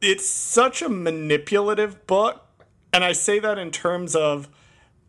[0.00, 2.44] it's such a manipulative book,
[2.92, 4.48] and I say that in terms of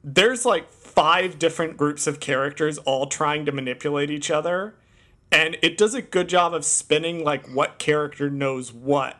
[0.03, 4.75] there's like five different groups of characters all trying to manipulate each other,
[5.31, 9.19] and it does a good job of spinning like what character knows what.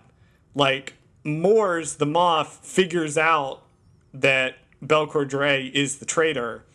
[0.54, 3.64] Like Mors the Moff figures out
[4.14, 6.66] that Belkor Dray is the traitor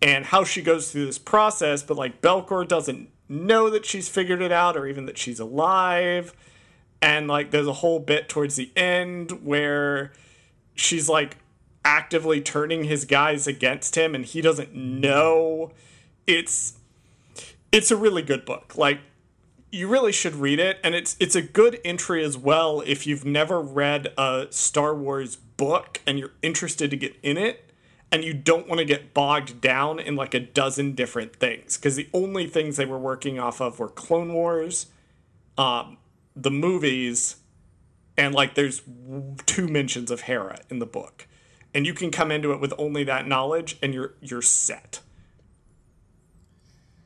[0.00, 4.40] and how she goes through this process, but like Belkor doesn't know that she's figured
[4.40, 6.32] it out or even that she's alive.
[7.02, 10.12] And like there's a whole bit towards the end where
[10.74, 11.36] she's like
[11.88, 15.72] actively turning his guys against him and he doesn't know.
[16.26, 16.74] It's
[17.72, 18.76] it's a really good book.
[18.76, 19.00] Like
[19.72, 23.24] you really should read it and it's it's a good entry as well if you've
[23.24, 27.72] never read a Star Wars book and you're interested to get in it
[28.12, 31.96] and you don't want to get bogged down in like a dozen different things because
[31.96, 34.86] the only things they were working off of were Clone Wars,
[35.56, 35.96] um,
[36.36, 37.36] the movies,
[38.18, 38.82] and like there's
[39.46, 41.26] two mentions of Hera in the book,
[41.74, 45.00] and you can come into it with only that knowledge and you're you're set.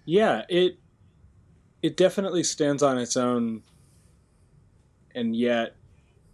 [0.05, 0.79] Yeah, it
[1.83, 3.63] it definitely stands on its own,
[5.15, 5.77] and yet,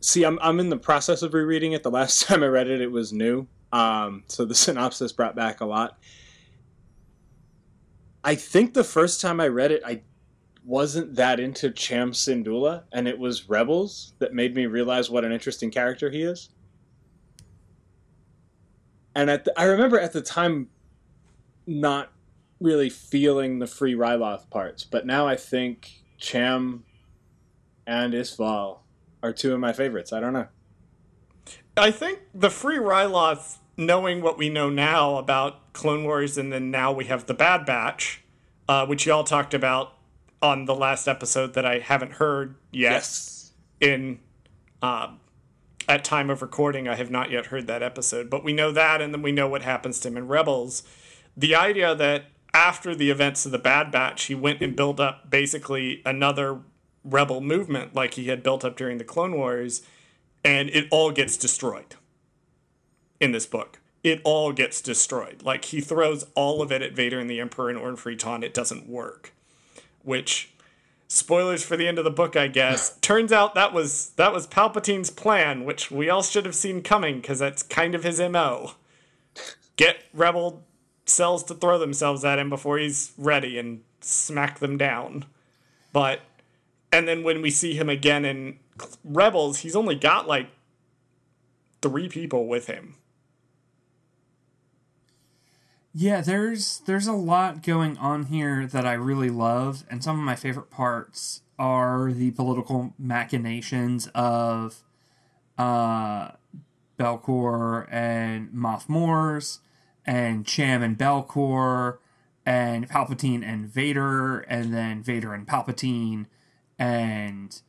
[0.01, 1.83] see, I'm I'm in the process of rereading it.
[1.83, 5.61] The last time I read it, it was new, um, so the synopsis brought back
[5.61, 5.99] a lot.
[8.25, 10.03] I think the first time I read it, I
[10.65, 15.33] wasn't that into Cham Syndulla, and it was Rebels that made me realize what an
[15.33, 16.51] interesting character he is.
[19.19, 20.69] And at the, I remember at the time
[21.67, 22.13] not
[22.61, 26.85] really feeling the free Ryloth parts, but now I think Cham
[27.85, 28.79] and Isval
[29.21, 30.13] are two of my favorites.
[30.13, 30.47] I don't know.
[31.77, 36.71] I think the free Ryloth, knowing what we know now about Clone Wars, and then
[36.71, 38.23] now we have the Bad Batch,
[38.69, 39.95] uh, which y'all talked about
[40.41, 42.93] on the last episode that I haven't heard yet.
[42.93, 43.53] Yes.
[43.81, 44.21] In
[44.81, 45.09] uh,
[45.89, 49.01] at time of recording, I have not yet heard that episode, but we know that,
[49.01, 50.83] and then we know what happens to him in Rebels.
[51.37, 55.31] The idea that after the events of the Bad Batch, he went and built up
[55.31, 56.61] basically another
[57.05, 59.83] rebel movement like he had built up during the Clone Wars,
[60.45, 61.97] and it all gets destroyed
[63.19, 63.81] in this book.
[64.05, 65.43] It all gets destroyed.
[65.43, 68.41] Like he throws all of it at Vader and the Emperor and Orn Free Taa.
[68.43, 69.33] It doesn't work.
[70.03, 70.53] Which
[71.09, 72.97] spoilers for the end of the book, I guess.
[73.01, 77.21] Turns out that was that was Palpatine's plan, which we all should have seen coming
[77.21, 78.73] because that's kind of his MO.
[79.77, 80.65] Get rebel
[81.07, 85.25] cells to throw themselves at him before he's ready and smack them down.
[85.93, 86.21] But
[86.93, 88.59] and then when we see him again in
[89.05, 90.49] Rebels, he's only got like
[91.83, 92.95] three people with him.
[96.01, 100.25] Yeah, there's there's a lot going on here that I really love, and some of
[100.25, 104.85] my favorite parts are the political machinations of
[105.59, 106.31] uh,
[106.97, 109.59] Belkor and Moff Mors,
[110.07, 111.99] and Cham and Belkor,
[112.47, 116.27] and Palpatine and Vader, and then Vader and Palpatine,
[116.79, 117.61] and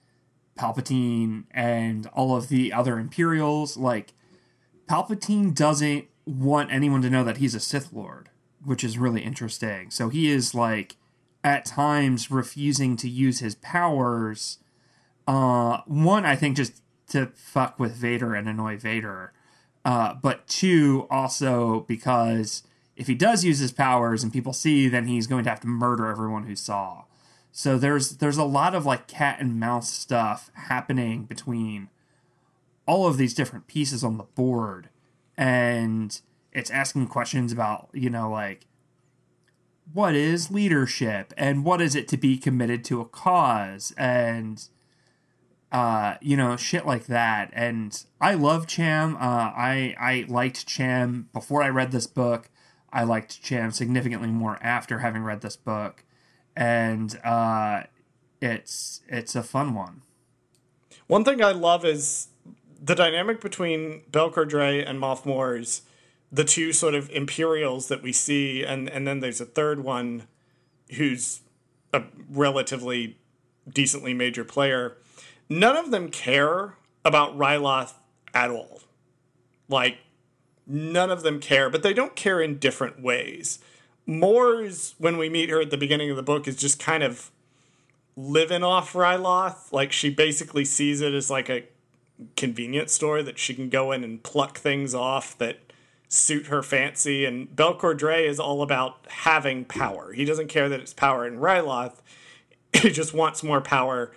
[0.55, 3.75] Palpatine and all of the other Imperials.
[3.75, 4.13] Like,
[4.87, 8.29] Palpatine doesn't want anyone to know that he's a Sith Lord,
[8.63, 9.91] which is really interesting.
[9.91, 10.95] So he is like
[11.43, 14.59] at times refusing to use his powers.
[15.27, 19.33] Uh, one, I think, just to fuck with Vader and annoy Vader.
[19.85, 22.63] Uh, but two, also because
[22.95, 25.67] if he does use his powers and people see, then he's going to have to
[25.67, 27.05] murder everyone who saw.
[27.51, 31.89] So there's there's a lot of like cat and mouse stuff happening between
[32.85, 34.89] all of these different pieces on the board
[35.39, 36.19] and
[36.51, 38.65] it's asking questions about you know like
[39.93, 43.93] what is leadership and what is it to be committed to a cause?
[43.97, 44.61] And
[45.71, 47.51] uh you know shit like that.
[47.53, 49.15] And i love cham.
[49.15, 52.49] Uh i i liked cham before i read this book.
[52.91, 56.03] I liked cham significantly more after having read this book.
[56.55, 57.83] And uh
[58.41, 60.01] it's it's a fun one.
[61.07, 62.27] One thing I love is
[62.81, 65.83] the dynamic between Belkor Dray and Moff Mors,
[66.31, 70.23] the two sort of Imperials that we see, and, and then there's a third one
[70.95, 71.41] who's
[71.93, 73.17] a relatively
[73.67, 74.97] decently major player.
[75.49, 77.93] None of them care about Ryloth
[78.33, 78.81] at all.
[79.67, 79.97] Like,
[80.67, 83.59] none of them care, but they don't care in different ways.
[84.05, 87.31] Mors, when we meet her at the beginning of the book, is just kind of
[88.15, 89.71] living off Ryloth.
[89.71, 91.63] Like she basically sees it as like a
[92.35, 95.59] convenience store that she can go in and pluck things off that
[96.07, 97.25] suit her fancy.
[97.25, 100.11] And Belkor Dray is all about having power.
[100.11, 102.01] He doesn't care that it's power in Ryloth.
[102.73, 104.11] He just wants more power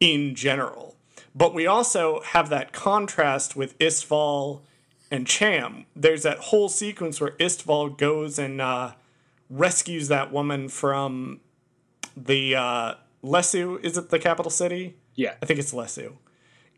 [0.00, 0.96] in general.
[1.34, 4.62] But we also have that contrast with Isval
[5.10, 5.86] and Cham.
[5.94, 8.92] There's that whole sequence where Isval goes and uh,
[9.50, 11.40] rescues that woman from
[12.16, 13.78] the uh, Lessu.
[13.82, 14.96] Is it the capital city?
[15.14, 15.34] Yeah.
[15.42, 16.16] I think it's Lessu.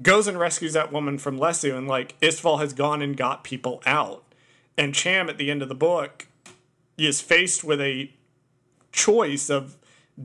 [0.03, 3.83] Goes and rescues that woman from Lessu, and like Isval has gone and got people
[3.85, 4.25] out.
[4.79, 6.27] And Cham at the end of the book
[6.97, 8.13] is faced with a
[8.93, 9.77] choice of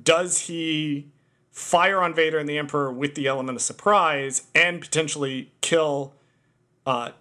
[0.04, 1.12] does he
[1.52, 6.14] fire on Vader and the Emperor with the element of surprise and potentially kill
[6.86, 7.12] uh,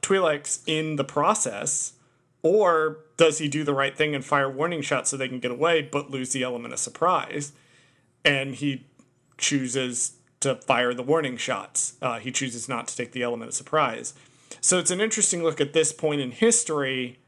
[0.67, 1.95] in the process,
[2.43, 5.51] or does he do the right thing and fire warning shots so they can get
[5.51, 7.53] away but lose the element of surprise?
[8.25, 8.87] And he
[9.39, 11.95] chooses to fire the warning shots.
[12.01, 14.15] Uh, he chooses not to take the element of surprise.
[14.61, 17.19] So it's an interesting look at this point in history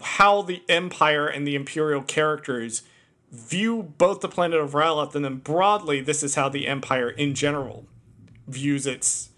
[0.00, 2.82] how the Empire and the Imperial characters
[3.30, 7.34] view both the planet of Ryloth and then broadly, this is how the Empire in
[7.34, 7.84] general
[8.46, 9.30] views its.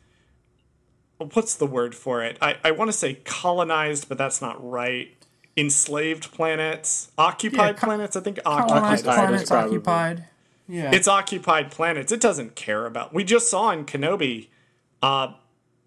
[1.19, 2.39] What's the word for it?
[2.41, 5.09] I, I want to say colonized, but that's not right.
[5.57, 8.15] Enslaved planets, occupied co- planets.
[8.15, 9.03] I think occupied.
[9.03, 10.25] Planets probably- occupied.
[10.69, 10.91] Yeah.
[10.93, 12.13] It's occupied planets.
[12.13, 13.15] It doesn't care about.
[13.15, 14.49] We just saw in Kenobi,
[15.03, 15.33] uh,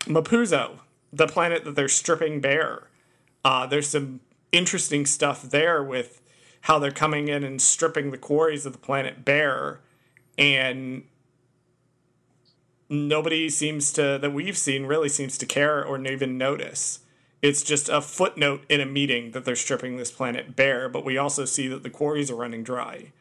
[0.02, 0.80] Mapuzo,
[1.14, 2.88] the planet that they're stripping bare.
[3.46, 6.22] Uh, there's some interesting stuff there with
[6.62, 9.80] how they're coming in and stripping the quarries of the planet bare,
[10.38, 11.04] and
[12.90, 17.00] nobody seems to that we've seen really seems to care or even notice.
[17.42, 21.18] It's just a footnote in a meeting that they're stripping this planet bare, but we
[21.18, 23.12] also see that the quarries are running dry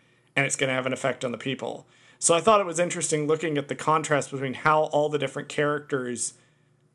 [0.40, 1.87] and it's going to have an effect on the people.
[2.18, 5.50] So I thought it was interesting looking at the contrast between how all the different
[5.50, 6.33] characters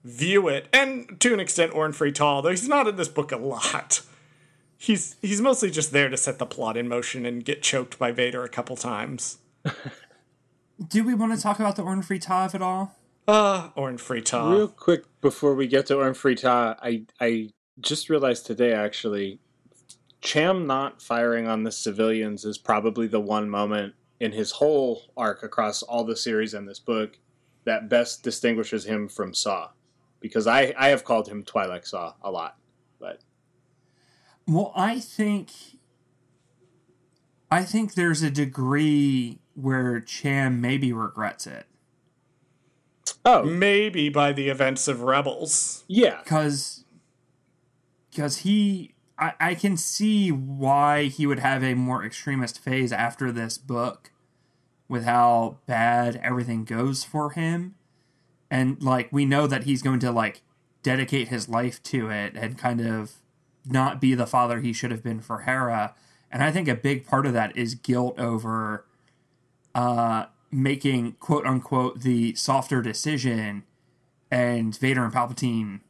[0.03, 3.31] view it, and to an extent, Orn Free Taa, though he's not in this book
[3.31, 4.01] a lot.
[4.77, 8.11] He's he's mostly just there to set the plot in motion and get choked by
[8.11, 9.37] Vader a couple times.
[10.89, 12.95] Do we want to talk about the Orn Free Taa at all?
[13.27, 14.51] Uh, Orn Free Taa.
[14.51, 19.39] Real quick before we get to Orn Free Taa, I I just realized today actually,
[20.21, 25.43] Cham not firing on the civilians is probably the one moment in his whole arc
[25.43, 27.19] across all the series and this book
[27.65, 29.69] that best distinguishes him from Saw,
[30.19, 32.57] because I I have called him Twilight Saw a lot,
[32.99, 33.21] but
[34.47, 35.51] Well, I think
[37.51, 41.65] I think there's a degree where Cham maybe regrets it.
[43.23, 43.43] Oh.
[43.43, 45.83] Maybe by the events of Rebels.
[45.87, 46.83] yeah, because
[48.09, 53.31] because he I, I can see why he would have a more extremist phase after
[53.31, 54.11] this book
[54.87, 57.75] with how bad everything goes for him.
[58.51, 60.41] And like we know that he's going to like
[60.83, 63.13] dedicate his life to it and kind of
[63.65, 65.95] not be the father he should have been for Hera.
[66.31, 68.85] And I think a big part of that is guilt over
[69.73, 73.63] uh making quote unquote the softer decision
[74.29, 75.81] and Vader and Palpatine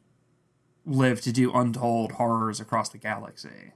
[0.86, 3.72] live to do untold horrors across the galaxy.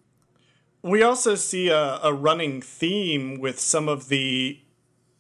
[0.83, 4.61] We also see a, a running theme with some of the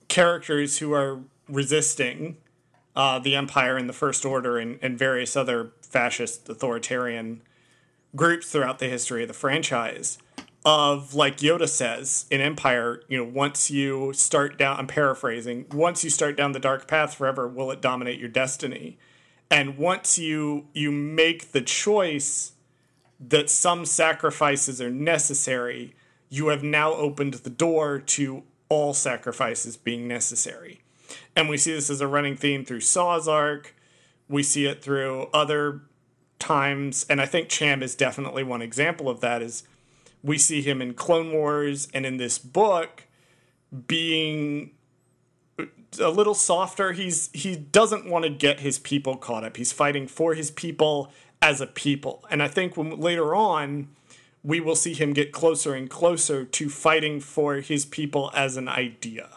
[0.08, 2.38] characters who are resisting
[2.96, 7.42] uh, the Empire and the First Order and, and various other fascist authoritarian
[8.16, 10.18] groups throughout the history of the franchise.
[10.62, 16.04] Of like Yoda says in Empire, you know, once you start down, I'm paraphrasing, once
[16.04, 18.98] you start down the dark path forever, will it dominate your destiny?
[19.50, 22.52] And once you you make the choice
[23.18, 25.94] that some sacrifices are necessary,
[26.28, 30.80] you have now opened the door to all sacrifices being necessary.
[31.34, 33.74] And we see this as a running theme through Saw's arc.
[34.28, 35.82] We see it through other
[36.38, 39.42] times, and I think Cham is definitely one example of that.
[39.42, 39.64] Is
[40.22, 43.06] we see him in Clone Wars and in this book
[43.86, 44.72] being
[45.98, 46.92] a little softer.
[46.92, 49.56] He's he doesn't want to get his people caught up.
[49.56, 51.12] He's fighting for his people
[51.42, 52.24] as a people.
[52.30, 53.88] And I think when later on
[54.42, 58.68] we will see him get closer and closer to fighting for his people as an
[58.68, 59.28] idea.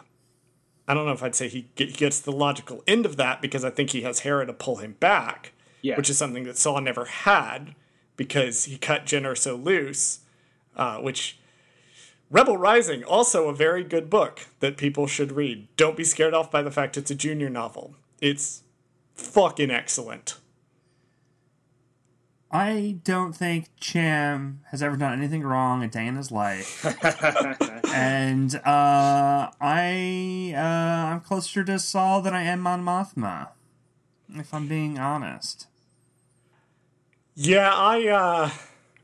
[0.88, 3.64] I don't know if I'd say he get- gets the logical end of that because
[3.64, 5.52] I think he has Hera to pull him back,
[5.82, 5.96] Yeah.
[5.96, 7.74] which is something that Saw never had
[8.16, 10.20] because he cut Jyn Erso loose,
[10.76, 11.38] uh, which
[12.30, 15.68] Rebel Rising, also a very good book that people should read.
[15.76, 17.94] Don't be scared off by the fact it's a junior novel.
[18.20, 18.62] It's
[19.14, 20.36] fucking excellent.
[22.50, 26.86] I don't think Cham has ever done anything wrong a day in his life,
[27.92, 33.48] and uh, I uh, I'm closer to Saw than I am Mon Mothma,
[34.32, 35.66] if I'm being honest.
[37.34, 38.50] Yeah, I uh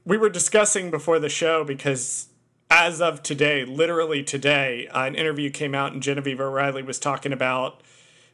[0.05, 2.29] we were discussing before the show because
[2.71, 7.83] as of today, literally today, an interview came out and Genevieve O'Reilly was talking about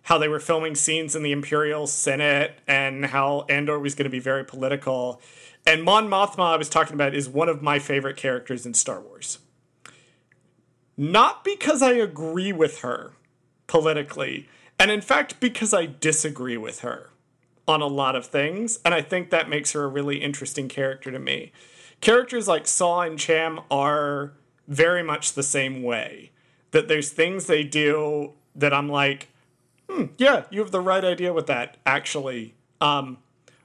[0.03, 4.11] how they were filming scenes in the Imperial Senate and how Andor was going to
[4.11, 5.21] be very political.
[5.67, 9.01] And Mon Mothma I was talking about is one of my favorite characters in Star
[9.01, 9.39] Wars.
[10.97, 13.15] Not because I agree with her
[13.67, 17.11] politically, and in fact because I disagree with her
[17.67, 21.11] on a lot of things, and I think that makes her a really interesting character
[21.11, 21.53] to me.
[22.01, 24.33] Characters like Saw and Cham are
[24.69, 26.31] very much the same way.
[26.73, 29.29] That there's things they do that I'm like,
[29.89, 32.55] hmm, yeah, you have the right idea with that, actually.
[32.81, 33.19] Um,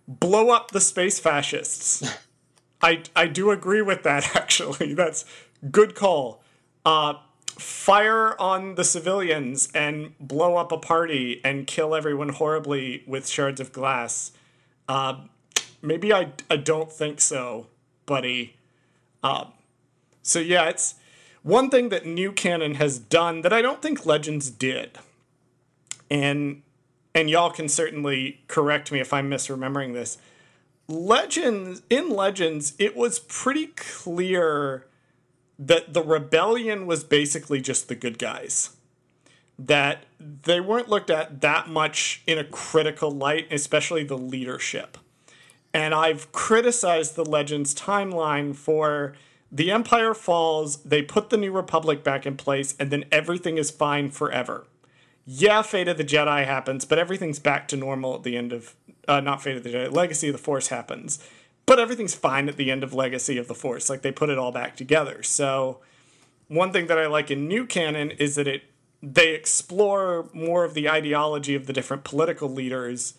[0.08, 2.18] blow up the space fascists.
[2.82, 4.94] I, I do agree with that, actually.
[4.94, 5.26] That's
[5.70, 6.42] good call.
[6.86, 7.16] Uh,
[7.58, 13.60] fire on the civilians and blow up a party and kill everyone horribly with shards
[13.60, 14.32] of glass.
[14.88, 15.22] Uh,
[15.82, 17.68] maybe I, I don't think so,
[18.12, 18.58] buddy.
[19.24, 19.46] Uh,
[20.22, 20.96] so yeah, it's
[21.44, 25.00] one thing that new canon has done that I don't think Legends did.
[26.10, 26.62] And
[27.16, 30.18] and y'all can certainly correct me if I'm misremembering this.
[30.90, 34.88] Legends in Legends, it was pretty clear
[35.58, 38.72] that the rebellion was basically just the good guys.
[39.58, 44.98] That they weren't looked at that much in a critical light, especially the leadership.
[45.74, 49.14] And I've criticized the Legends timeline for
[49.52, 53.70] the Empire falls, they put the New Republic back in place, and then everything is
[53.70, 54.66] fine forever.
[55.26, 58.76] Yeah, Fate of the Jedi happens, but everything's back to normal at the end of.
[59.08, 61.20] Uh, not Fate of the Jedi, Legacy of the Force happens
[61.66, 63.90] but everything's fine at the end of Legacy of the Force.
[63.90, 65.24] Like they put it all back together.
[65.24, 65.80] So
[66.48, 68.64] one thing that I like in new canon is that it
[69.04, 73.16] they explore more of the ideology of the different political leaders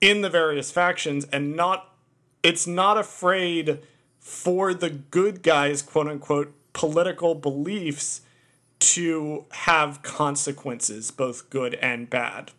[0.00, 1.94] in the various factions and not
[2.42, 3.80] it's not afraid
[4.20, 8.20] for the good guys quote unquote political beliefs
[8.78, 12.52] to have consequences both good and bad.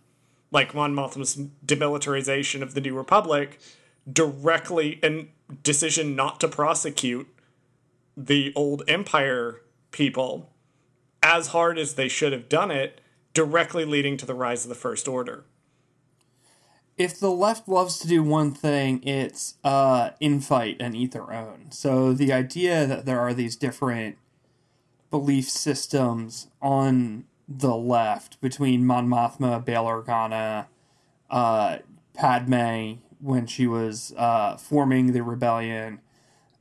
[0.51, 3.59] Like Mon Mothma's demilitarization of the New Republic
[4.11, 5.29] directly and
[5.63, 7.27] decision not to prosecute
[8.15, 9.61] the old empire
[9.91, 10.49] people
[11.21, 13.01] as hard as they should have done it
[13.33, 15.43] directly leading to the rise of the first order
[16.97, 21.67] if the left loves to do one thing, it's uh, infight and eat their own.
[21.69, 24.17] So the idea that there are these different
[25.11, 30.65] belief systems on the left between Mon Mothma, Bail Organa,
[31.29, 31.77] uh,
[32.13, 36.01] Padme, when she was uh, forming the rebellion,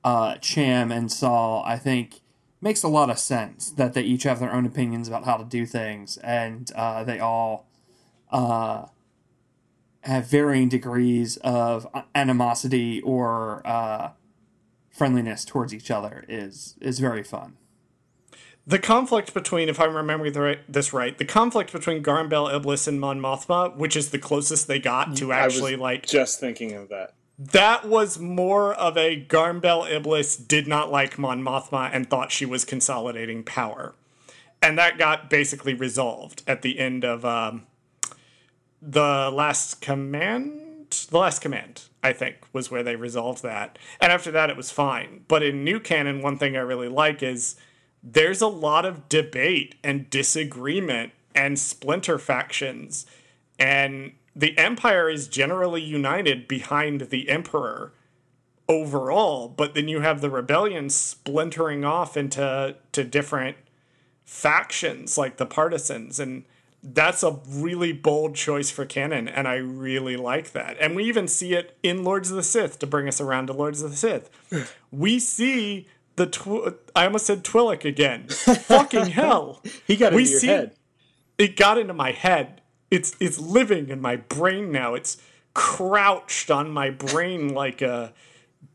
[0.04, 2.20] uh, Cham and Saw, I think
[2.60, 5.44] makes a lot of sense that they each have their own opinions about how to
[5.44, 7.66] do things, and uh, they all
[8.30, 8.86] uh,
[10.06, 14.10] have varying degrees of animosity or uh,
[14.90, 16.24] friendliness towards each other.
[16.28, 17.56] is is very fun
[18.66, 22.88] the conflict between, if I'm remembering right, this right, the conflict between Garm Bel Iblis
[22.88, 26.88] and Mon Mothma, which is the closest they got to actually like just thinking of
[26.88, 27.14] that.
[27.38, 32.32] That was more of a Garm Bel Iblis did not like Mon Mothma and thought
[32.32, 33.94] she was consolidating power,
[34.60, 37.66] and that got basically resolved at the end of um,
[38.86, 40.62] the last command.
[41.10, 44.70] The last command, I think, was where they resolved that, and after that, it was
[44.70, 45.24] fine.
[45.26, 47.56] But in new canon, one thing I really like is
[48.02, 53.04] there's a lot of debate and disagreement and splinter factions.
[53.58, 57.92] And the Empire is generally united behind the Emperor
[58.68, 63.56] overall, but then you have the rebellion splintering off into to different
[64.24, 66.44] factions like the partisans and
[66.88, 71.26] that's a really bold choice for canon and i really like that and we even
[71.26, 73.96] see it in lords of the sith to bring us around to lords of the
[73.96, 74.30] sith
[74.92, 78.28] we see the tw- I almost said Twi'lek again.
[78.28, 79.62] Fucking hell!
[79.86, 80.74] He got into we your see, head.
[81.38, 82.62] It got into my head.
[82.90, 84.94] It's it's living in my brain now.
[84.94, 85.18] It's
[85.54, 88.12] crouched on my brain like a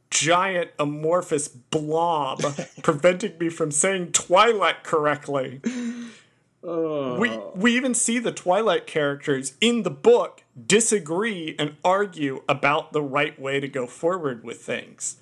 [0.10, 2.42] giant amorphous blob,
[2.84, 5.62] preventing me from saying Twilight correctly.
[6.62, 7.40] We uh.
[7.56, 13.40] we even see the Twilight characters in the book disagree and argue about the right
[13.40, 15.18] way to go forward with things.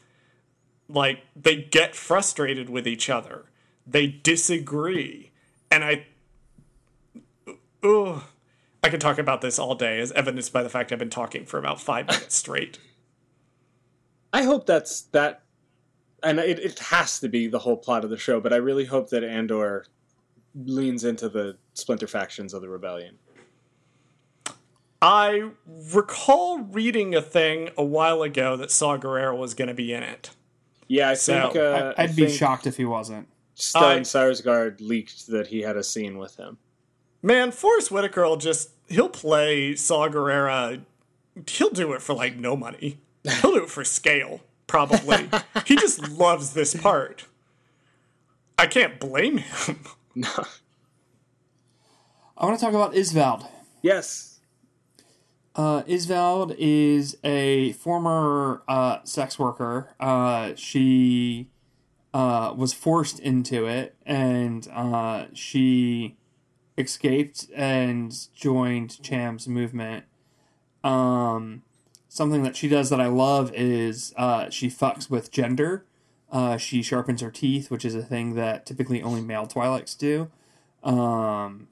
[0.89, 3.45] Like they get frustrated with each other.
[3.87, 5.31] They disagree.
[5.71, 6.05] And i
[7.83, 8.23] ugh,
[8.83, 11.45] i could talk about this all day as evidenced by the fact i've been talking
[11.45, 12.79] for about five minutes straight.
[14.33, 15.41] I hope that's that,
[16.21, 18.39] and it, it has to be the whole plot of the show.
[18.39, 19.85] But I really hope that Andor
[20.55, 23.17] leans into the splinter factions of the rebellion.
[25.01, 25.51] I
[25.93, 30.03] recall reading a thing a while ago that Saw Gerrera was going to be in
[30.03, 30.31] it.
[30.87, 33.27] Yeah, I So, think uh, I- I'd I be think shocked if he wasn't.
[33.55, 36.57] Stellan I- Skarsgård leaked that he had a scene with him.
[37.21, 40.81] Man, Forest Whitaker will just he'll play Saw Gerrera.
[41.47, 42.99] He'll do it for like no money.
[43.23, 45.29] He'll do it for scale, probably.
[45.65, 47.25] he just loves this part.
[48.57, 49.79] I can't blame him.
[52.37, 53.47] I want to talk about Isval.
[53.81, 54.39] Yes.
[55.55, 59.93] Uh, Isval is a former uh, sex worker.
[59.99, 61.49] Uh, she
[62.13, 66.17] uh, was forced into it, and uh, she
[66.77, 70.05] escaped and joined Cham's movement.
[70.83, 71.63] Um,
[72.07, 75.85] something that she does that I love is uh, she fucks with gender.
[76.31, 80.29] Uh, she sharpens her teeth, which is a thing that typically only male Twi'leks do.
[80.83, 81.67] Um,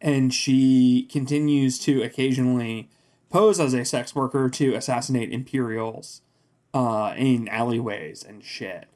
[0.00, 2.88] and she continues to occasionally
[3.30, 6.22] pose as a sex worker to assassinate Imperials
[6.74, 8.86] uh, in alleyways and shit.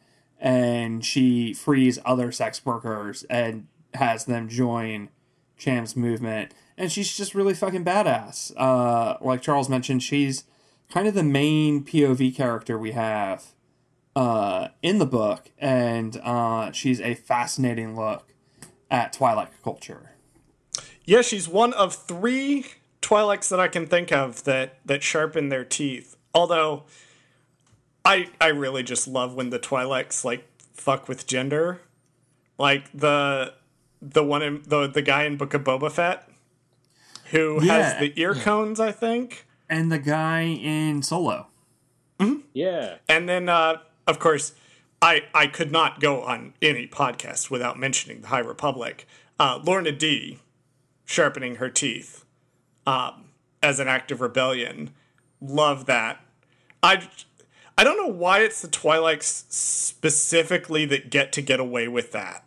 [0.41, 5.11] And she frees other sex workers and has them join
[5.57, 6.53] Cham's movement.
[6.77, 8.53] And she's just really fucking badass.
[8.57, 10.45] Uh, like Charles mentioned, she's
[10.91, 13.54] kind of the main POV character we have
[14.17, 18.33] uh, in the book, and uh, she's a fascinating look
[18.91, 20.11] at Twilight culture.
[21.05, 22.67] Yeah, she's one of three
[23.01, 26.17] Twilights that I can think of that that sharpen their teeth.
[26.33, 26.85] Although,
[28.05, 31.81] I I really just love when the Twilights like fuck with gender,
[32.59, 33.55] like the
[34.01, 36.29] the one in the the guy in Book of Boba Fett,
[37.31, 37.73] who Yeah.
[37.91, 41.49] has the ear cones, I think, And the guy in Solo.
[42.55, 42.97] Yeah.
[43.09, 44.53] and then uh, of course.
[45.03, 49.07] I, I could not go on any podcast without mentioning the High Republic.
[49.39, 50.39] Uh, Lourna Dee
[51.05, 52.25] sharpening her teeth
[52.87, 53.27] um,
[53.63, 54.91] as an act of rebellion.
[55.43, 56.21] Love that.
[56.83, 57.07] I,
[57.77, 62.45] I don't know why it's the Twilights specifically that get to get away with that,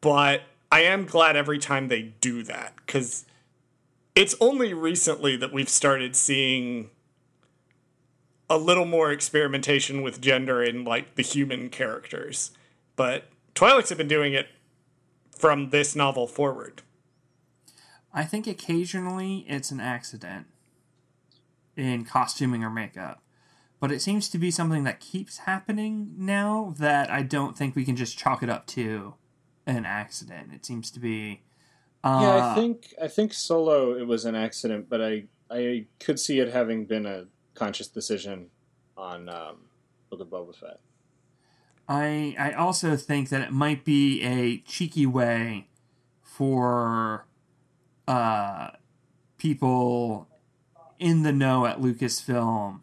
[0.00, 3.24] but I am glad every time they do that because
[4.14, 6.90] it's only recently that we've started seeing
[8.50, 12.50] a little more experimentation with gender in like the human characters,
[12.96, 14.48] but Twi'leks have been doing it
[15.30, 16.82] from this novel forward.
[18.12, 20.46] I think occasionally it's an accident
[21.76, 23.22] in costuming or makeup.
[23.78, 27.84] But it seems to be something that keeps happening now that I don't think we
[27.84, 29.14] can just chalk it up to
[29.64, 30.52] an accident.
[30.52, 31.42] It seems to be.
[32.04, 36.20] Uh, Yeah, I think I think solo it was an accident, but I I could
[36.20, 37.26] see it having been a
[37.60, 38.46] conscious decision
[38.96, 39.56] on um,
[40.08, 40.80] Book of Boba Fett.
[41.86, 45.68] I I also think that it might be a cheeky way
[46.22, 47.26] for
[48.08, 48.70] uh,
[49.36, 50.26] people
[50.98, 52.80] in the know at Lucasfilm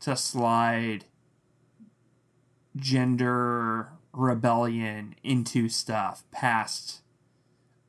[0.00, 1.04] to slide
[2.74, 7.00] gender rebellion into stuff past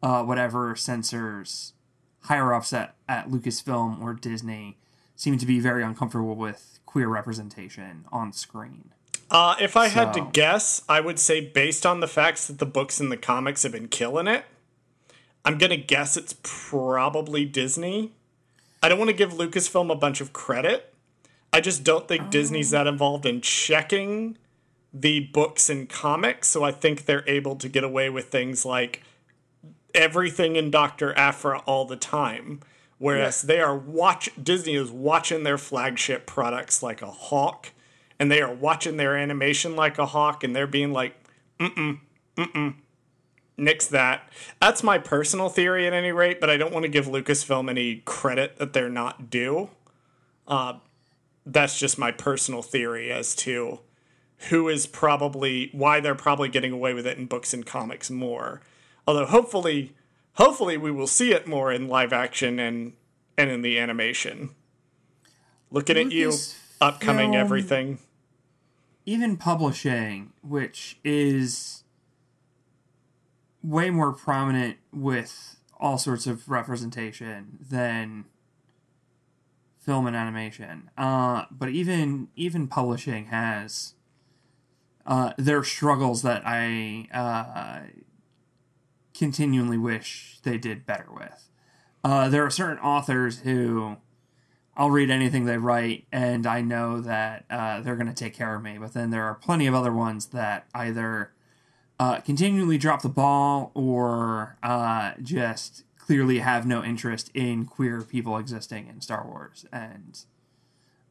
[0.04, 1.74] uh, whatever censors
[2.22, 4.78] higher ups at, at Lucasfilm or Disney
[5.18, 8.92] seem to be very uncomfortable with queer representation on screen.
[9.30, 12.66] Uh, if I had to guess, I would say based on the facts that the
[12.66, 14.46] books and the comics have been killing it,
[15.44, 18.14] I'm gonna guess it's probably Disney.
[18.82, 20.94] I don't want to give Lucasfilm a bunch of credit.
[21.52, 24.38] I just don't think Disney's that involved in checking
[24.94, 29.04] the books and comics, so I think they're able to get away with things like
[29.94, 32.62] everything in Doctor Aphra all the time.
[33.00, 37.72] Whereas they are watch Disney is watching their flagship products like a hawk,
[38.20, 41.16] and they are watching their animation like a hawk, and they're being like,
[41.60, 42.00] mm mm,
[42.38, 42.76] mm mm,
[43.58, 44.30] nix that.
[44.60, 47.98] That's my personal theory at any rate, but I don't want to give Lucasfilm any
[48.06, 49.70] credit that they're not due.
[50.48, 50.74] Uh,
[51.46, 53.80] that's just my personal theory as to
[54.50, 58.62] who is probably why they're probably getting away with it in books and comics more.
[59.08, 59.94] Although hopefully
[60.38, 62.94] hopefully we will see it more in live action and
[63.38, 64.52] and in the animation.
[65.70, 66.34] Looking at you,
[66.82, 68.00] upcoming Lucasfilm- everything.
[69.06, 71.84] even publishing, which is
[73.62, 78.26] way more prominent with all sorts of representation than
[79.78, 80.90] film and animation.
[80.98, 83.94] Uh, but even even publishing has
[85.06, 87.92] uh, their struggles that I uh,
[89.18, 91.50] continually wish they did better with.
[92.04, 93.98] Uh, there are certain authors who
[94.76, 98.56] I'll read anything they write, and I know that uh, they're going to take care
[98.56, 98.78] of me.
[98.78, 101.32] But then there are plenty of other ones that either
[102.00, 108.38] uh, continually drop the ball or uh, just clearly have no interest in queer people
[108.38, 110.22] existing in Star Wars and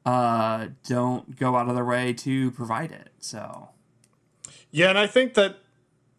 [0.06, 3.10] uh, don't go out of their way to provide it.
[3.18, 3.68] So
[4.70, 5.58] Yeah, and I think that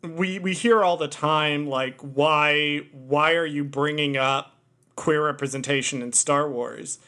[0.04, 4.56] we we hear all the time like why why are you bringing up
[4.96, 7.00] queer representation in Star Wars?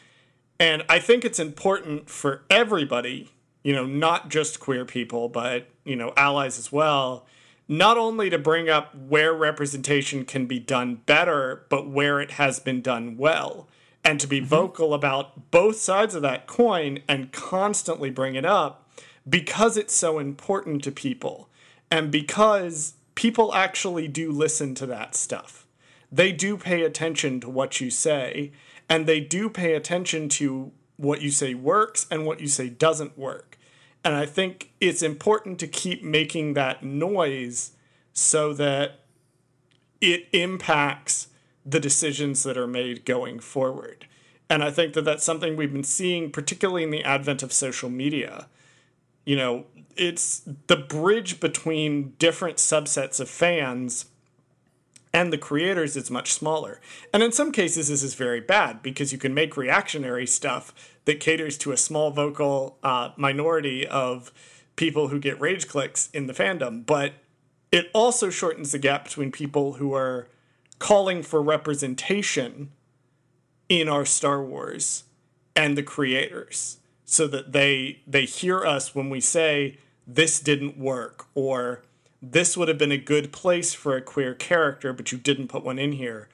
[0.59, 3.31] And I think it's important for everybody,
[3.63, 7.25] you know, not just queer people, but you know, allies as well,
[7.67, 12.59] not only to bring up where representation can be done better, but where it has
[12.59, 13.67] been done well.
[14.03, 14.47] And to be mm-hmm.
[14.47, 18.89] vocal about both sides of that coin and constantly bring it up
[19.27, 21.48] because it's so important to people
[21.91, 25.67] and because people actually do listen to that stuff.
[26.09, 28.53] They do pay attention to what you say,
[28.87, 33.17] and they do pay attention to what you say works and what you say doesn't
[33.17, 33.57] work.
[34.03, 37.71] And I think it's important to keep making that noise
[38.13, 39.01] so that
[39.99, 41.27] it impacts
[41.65, 44.05] the decisions that are made going forward.
[44.49, 47.89] And I think that that's something we've been seeing, particularly in the advent of social
[47.89, 48.47] media.
[49.25, 49.65] You know,
[49.99, 54.05] it's the bridge between different subsets of fans
[55.11, 56.79] and the creators is much smaller.
[57.13, 60.73] And in some cases, this is very bad because you can make reactionary stuff
[61.05, 64.31] that caters to a small vocal uh, minority of
[64.75, 66.85] people who get rage clicks in the fandom.
[66.85, 67.13] But
[67.71, 70.27] it also shortens the gap between people who are
[70.77, 72.71] calling for representation
[73.67, 75.03] in our Star Wars
[75.55, 79.77] and the creators so that they they hear us when we say
[80.15, 81.83] this didn't work or
[82.21, 85.63] this would have been a good place for a queer character but you didn't put
[85.63, 86.27] one in here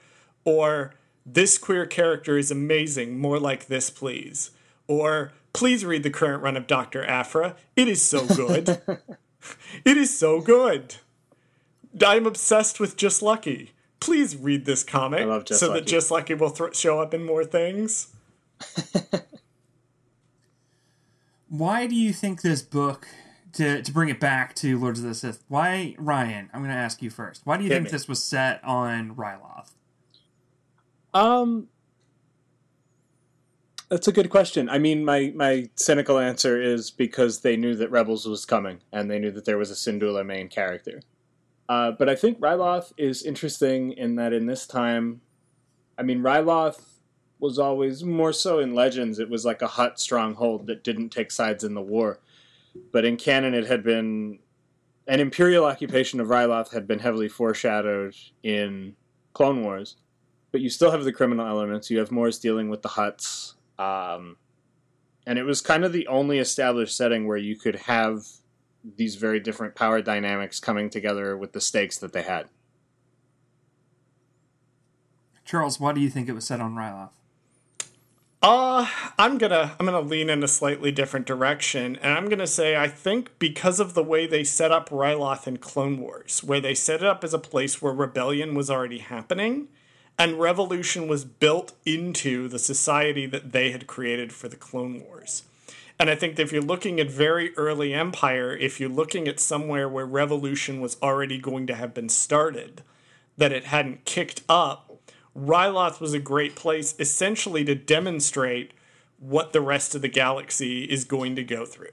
[0.44, 0.94] or
[1.26, 4.50] this queer character is amazing more like this please
[4.88, 7.04] or please read the current run of Dr.
[7.04, 8.80] Aphra it is so good
[9.84, 10.96] it is so good
[12.04, 15.84] I'm obsessed with Just Lucky please read this comic love Just so that Lucky.
[15.84, 18.08] Just Lucky will th- show up in more things
[21.50, 23.06] why do you think this book
[23.56, 25.42] to, to bring it back to Lords of the Sith?
[25.48, 26.50] Why Ryan?
[26.52, 27.42] I'm going to ask you first.
[27.44, 27.90] Why do you Hit think me.
[27.90, 29.70] this was set on Ryloth?
[31.14, 31.68] Um,
[33.88, 34.68] that's a good question.
[34.68, 39.10] I mean, my my cynical answer is because they knew that Rebels was coming, and
[39.10, 41.00] they knew that there was a Syndulla main character.
[41.68, 45.20] Uh, but I think Ryloth is interesting in that in this time,
[45.98, 46.80] I mean, Ryloth
[47.38, 49.18] was always more so in Legends.
[49.18, 52.18] It was like a Hutt stronghold that didn't take sides in the war.
[52.92, 54.38] But in canon, it had been
[55.06, 58.96] an imperial occupation of Ryloth had been heavily foreshadowed in
[59.32, 59.96] Clone Wars
[60.56, 61.90] but you still have the criminal elements.
[61.90, 64.38] You have Mors dealing with the Hutts, um,
[65.26, 68.24] and it was kind of the only established setting where you could have
[68.96, 72.46] these very different power dynamics coming together with the stakes that they had.
[75.44, 77.10] Charles, why do you think it was set on Ryloth?
[78.46, 78.86] Uh,
[79.18, 82.86] I'm gonna I'm gonna lean in a slightly different direction, and I'm gonna say I
[82.86, 87.00] think because of the way they set up Ryloth in Clone Wars, where they set
[87.00, 89.66] it up as a place where rebellion was already happening,
[90.16, 95.42] and revolution was built into the society that they had created for the Clone Wars.
[95.98, 99.88] And I think if you're looking at very early Empire, if you're looking at somewhere
[99.88, 102.82] where revolution was already going to have been started,
[103.36, 104.85] that it hadn't kicked up,
[105.36, 108.72] Ryloth was a great place essentially to demonstrate
[109.18, 111.90] what the rest of the galaxy is going to go through.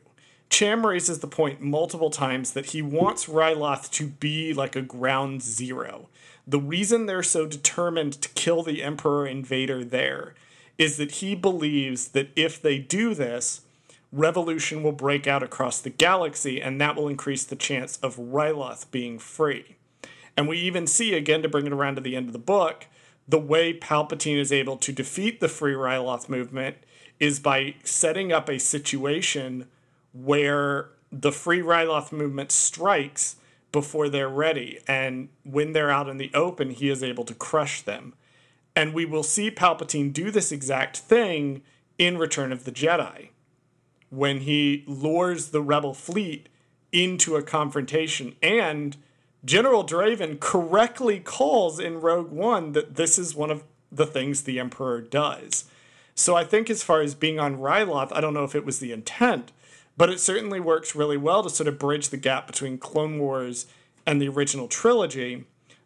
[0.50, 5.41] Cham raises the point multiple times that he wants Ryloth to be like a ground
[5.41, 6.10] zero.
[6.46, 10.36] The reason they're so determined to kill the Emperor Invader there
[10.78, 13.62] is that he believes that if they do this,
[14.12, 18.89] revolution will break out across the galaxy, and that will increase the chance of Ryloth
[18.91, 19.76] being free.
[20.38, 22.86] And we even see, again, to bring it around to the end of the book,
[23.28, 26.78] the way Palpatine is able to defeat the Free Ryloth movement
[27.19, 29.67] is by setting up a situation
[30.11, 33.38] where the Free Ryloth movement strikes
[33.71, 34.80] before they're ready.
[34.88, 38.13] And when they're out in the open, he is able to crush them.
[38.76, 41.61] And we will see Palpatine do this exact thing
[41.97, 43.30] in Return of the Jedi
[44.09, 46.47] when he lures the rebel fleet
[46.91, 48.95] into a confrontation and
[49.46, 54.60] General Draven correctly calls in Rogue One that this is one of the things the
[54.60, 55.66] Emperor does.
[56.16, 58.80] So I think as far as being on Ryloth, I don't know if it was
[58.80, 59.52] the intent,
[59.98, 63.66] but it certainly works really well to sort of bridge the gap between Clone Wars
[64.06, 65.46] and the original trilogy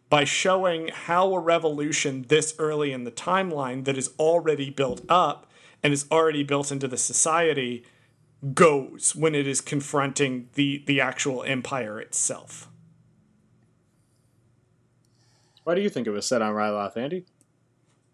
[0.10, 5.50] by showing how a revolution this early in the timeline that is already built up
[5.84, 7.84] and is already built into the society
[8.54, 12.70] goes when it is confronting the the actual empire itself.
[15.68, 17.26] Why do you think it was set on Ryloth, Andy?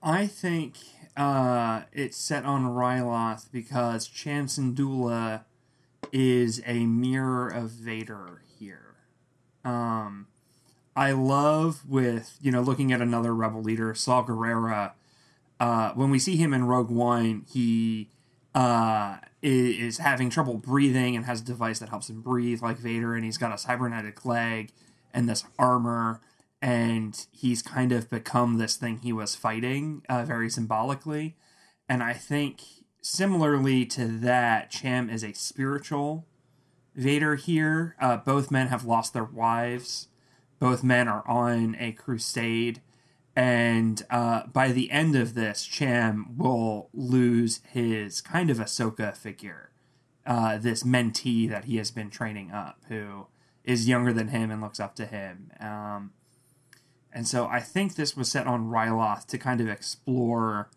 [0.02, 0.74] I think
[1.16, 5.44] uh, it's set on Ryloth because Cham Syndulla
[6.12, 8.96] is a mirror of Vader here.
[9.64, 10.26] Um,
[10.96, 14.94] I love with you know looking at another rebel leader, Saw Gerrera.
[15.60, 18.10] Uh, when we see him in Rogue One, he
[18.56, 23.14] uh, is having trouble breathing and has a device that helps him breathe like Vader,
[23.14, 24.72] and he's got a cybernetic leg
[25.14, 26.20] and this armor,
[26.64, 31.36] and he's kind of become this thing he was fighting uh, very symbolically.
[31.90, 32.62] And I think
[33.02, 36.26] similarly to that, Cham is a spiritual
[36.96, 37.98] Vader here.
[38.00, 40.08] Uh, both men have lost their wives.
[40.60, 42.82] Both men are on a crusade.
[43.36, 49.72] And uh, by the end of this, Cham will lose his kind of Ahsoka figure,
[50.26, 53.28] uh, this mentee that he has been training up, who
[53.66, 55.52] is younger than him and looks up to him.
[55.60, 56.12] Um,
[57.14, 60.70] and so I think this was set on Ryloth to kind of explore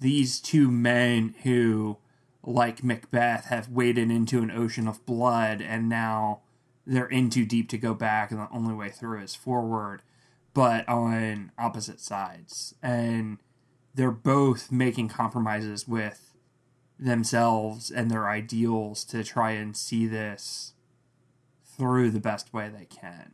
[0.00, 1.98] these two men who,
[2.42, 6.40] like Macbeth, have waded into an ocean of blood and now
[6.86, 10.02] they're in too deep to go back, and the only way through is forward,
[10.52, 12.74] but on opposite sides.
[12.82, 13.38] And
[13.94, 16.34] they're both making compromises with
[16.98, 20.74] themselves and their ideals to try and see this
[21.64, 23.32] through the best way they can.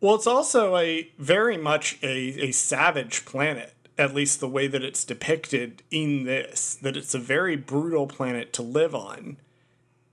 [0.00, 4.82] Well, it's also a very much a, a savage planet, at least the way that
[4.84, 9.38] it's depicted in this, that it's a very brutal planet to live on.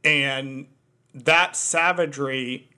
[0.04, 0.68] And
[1.14, 2.70] that savagery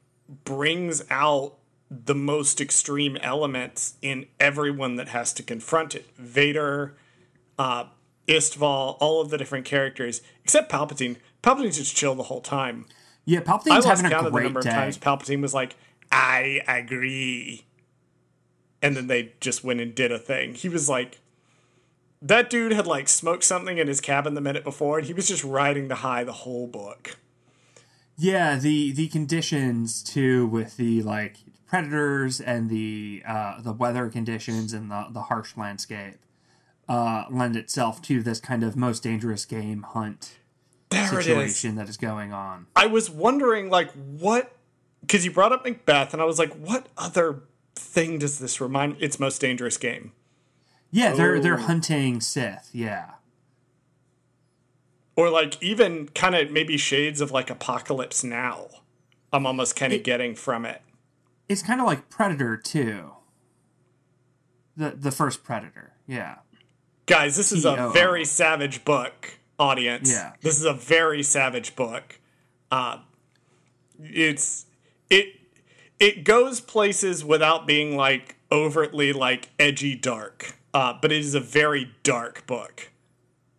[0.43, 1.53] brings out
[1.89, 6.07] the most extreme elements in everyone that has to confront it.
[6.17, 6.97] Vader,
[7.57, 7.85] uh,
[8.27, 11.15] Isval, all of the different characters, except Palpatine.
[11.41, 12.85] Palpatine's just chill the whole time.
[13.23, 14.69] Yeah, Palpatine's I lost having count a of the number day.
[14.69, 15.75] of times Palpatine was like,
[16.11, 17.65] I agree.
[18.81, 20.53] And then they just went and did a thing.
[20.53, 21.19] He was like,
[22.21, 25.27] that dude had like smoked something in his cabin the minute before, and he was
[25.27, 27.17] just riding the high the whole book.
[28.17, 31.37] Yeah, the the conditions too with the like
[31.67, 36.15] predators and the uh, the weather conditions and the the harsh landscape
[36.89, 40.37] uh, lend itself to this kind of most dangerous game hunt
[40.89, 41.25] There it is.
[41.25, 42.65] situation that is going on.
[42.75, 44.51] I was wondering, like, what?
[45.01, 47.43] Because you brought up Macbeth, and I was like, what other
[47.75, 48.97] thing does this remind?
[48.99, 50.11] It's most dangerous game.
[50.91, 51.63] Yeah, they're they're Oh.
[51.63, 52.69] hunting Sith.
[52.73, 53.11] Yeah,
[55.15, 58.67] or like even kind of maybe shades of like apocalypse now
[59.33, 60.81] i'm almost kind of getting from it
[61.49, 63.11] it's kind of like Predator too.
[64.75, 65.93] The the first Predator.
[66.07, 66.35] Yeah.
[67.05, 70.33] guys this is a very savage book audience Yeah.
[70.41, 72.19] this is a very savage book
[72.71, 72.99] uh
[73.99, 74.66] it's
[75.09, 75.27] it
[75.99, 81.39] it goes places without being like overtly like edgy dark uh but it is a
[81.39, 82.91] very dark book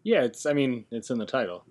[0.02, 0.46] Yeah, it's.
[0.46, 1.64] I mean, it's in the title,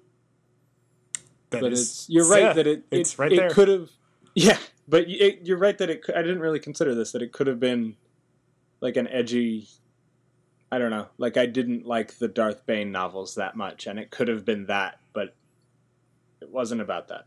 [1.49, 2.07] That but it's.
[2.09, 2.83] You're right that it.
[2.91, 3.89] it's right it there could have.
[4.35, 4.57] Yeah,
[4.87, 6.05] but it, you're right that it.
[6.15, 7.11] I didn't really consider this.
[7.13, 7.95] That it could have been,
[8.81, 9.67] like an edgy.
[10.71, 11.07] I don't know.
[11.17, 14.67] Like I didn't like the Darth Bane novels that much, and it could have been
[14.67, 15.35] that, but
[16.41, 17.25] it wasn't about that.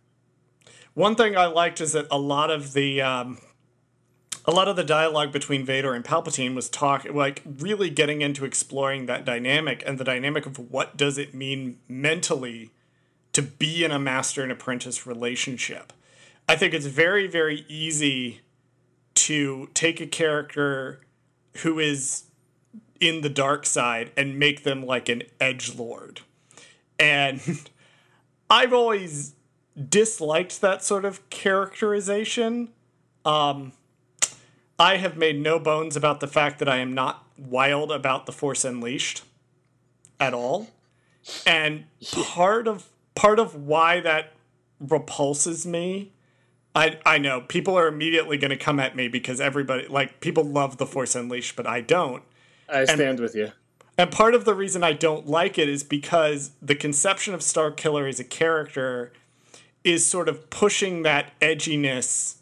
[0.94, 3.38] One thing I liked is that a lot of the um,
[4.44, 8.44] a lot of the dialogue between Vader and Palpatine was talk like really getting into
[8.44, 12.70] exploring that dynamic and the dynamic of what does it mean mentally
[13.32, 15.92] to be in a master and apprentice relationship.
[16.48, 18.40] I think it's very very easy
[19.14, 21.00] to take a character
[21.58, 22.24] who is
[23.00, 26.20] in the dark side and make them like an edge lord.
[26.98, 27.40] And
[28.50, 29.34] I've always
[29.88, 32.70] disliked that sort of characterization.
[33.24, 33.72] Um,
[34.78, 38.32] I have made no bones about the fact that I am not wild about the
[38.32, 39.22] Force Unleashed
[40.18, 40.68] at all,
[41.46, 44.32] and part of part of why that
[44.78, 46.12] repulses me.
[46.74, 50.44] I, I know people are immediately going to come at me because everybody like people
[50.44, 52.22] love the Force Unleashed, but I don't.
[52.68, 53.52] I stand with you.
[53.98, 57.70] And part of the reason I don't like it is because the conception of Star
[57.70, 59.12] Killer as a character
[59.84, 62.36] is sort of pushing that edginess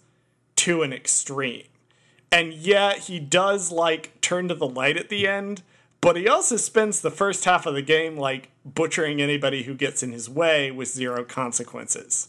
[0.57, 1.65] to an extreme.
[2.31, 5.63] And yet he does like turn to the light at the end,
[6.01, 10.03] but he also spends the first half of the game like butchering anybody who gets
[10.03, 12.29] in his way with zero consequences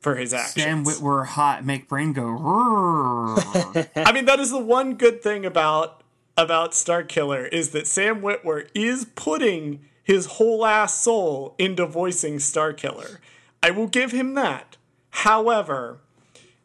[0.00, 0.64] for his actions.
[0.64, 2.36] Sam Witwer hot make brain go.
[3.96, 6.02] I mean, that is the one good thing about
[6.36, 12.36] about Star Killer is that Sam Witwer is putting his whole ass soul into voicing
[12.36, 13.18] Starkiller.
[13.62, 14.76] I will give him that.
[15.10, 15.98] However,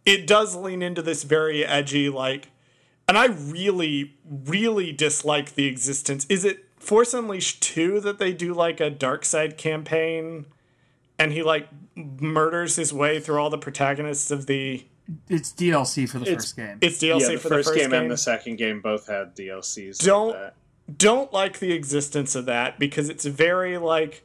[0.06, 2.50] it does lean into this very edgy, like,
[3.08, 6.26] and I really, really dislike the existence.
[6.30, 10.46] Is it Force Unleashed 2 that they do like a dark side campaign
[11.20, 14.86] and he like murders his way through all the protagonists of the
[15.30, 16.78] It's DLC for the It's- first game.
[16.82, 19.36] it's DLC yeah, the for first, the first game, and the second game both had
[19.36, 19.98] DLCs.
[20.00, 20.56] Don't- that.
[20.98, 24.24] don't like the existence of that because it's very like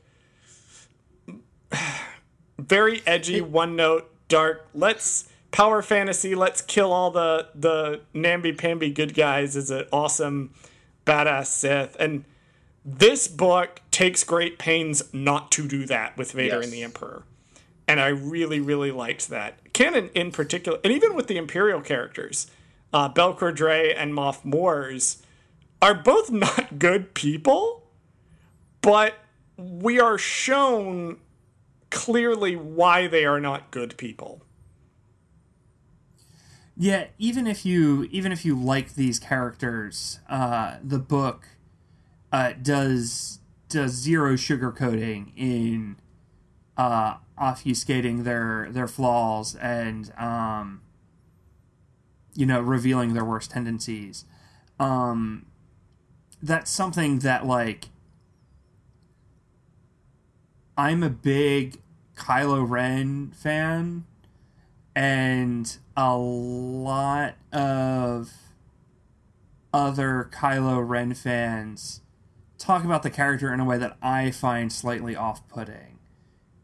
[2.59, 8.90] very edgy one note dark let's power fantasy let's kill all the the namby pamby
[8.90, 10.52] good guys is an awesome
[11.06, 11.96] badass sith.
[11.98, 12.24] And
[12.84, 16.64] this book takes great pains not to do that with vader Yes.
[16.64, 17.22] and the emperor.
[17.86, 19.72] And i really really liked that.
[19.72, 22.50] Canon in particular and even with the imperial characters
[22.92, 25.22] uh, Belkor Dray and moff Mors
[25.80, 27.84] are both not good people,
[28.82, 29.14] but
[29.56, 31.18] we are shown
[31.91, 34.43] clearly why they are not good people.
[36.76, 41.49] Yeah, even if you even if you like these characters, uh, the book
[42.30, 45.97] uh, does does zero sugarcoating in
[46.76, 50.82] uh, obfuscating their their flaws and um,
[52.34, 54.24] you know revealing their worst tendencies.
[54.78, 55.47] Um,
[56.41, 57.89] that's something that like
[60.78, 61.80] I'm a big
[62.14, 64.04] Kylo Ren fan
[64.94, 68.32] and a lot of
[69.74, 72.02] other Kylo Ren fans
[72.58, 75.98] talk about the character in a way that I find slightly off putting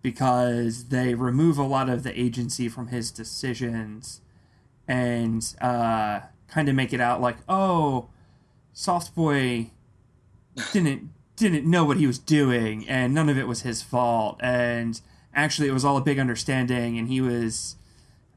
[0.00, 4.20] because they remove a lot of the agency from his decisions
[4.86, 8.10] and uh, kind of make it out like, oh,
[8.72, 9.72] Soft Boy
[10.72, 15.01] didn't didn't know what he was doing and none of it was his fault and
[15.35, 17.76] actually it was all a big understanding and he was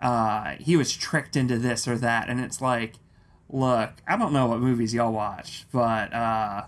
[0.01, 2.93] uh, he was tricked into this or that and it's like
[3.49, 6.63] look i don't know what movies y'all watch but uh,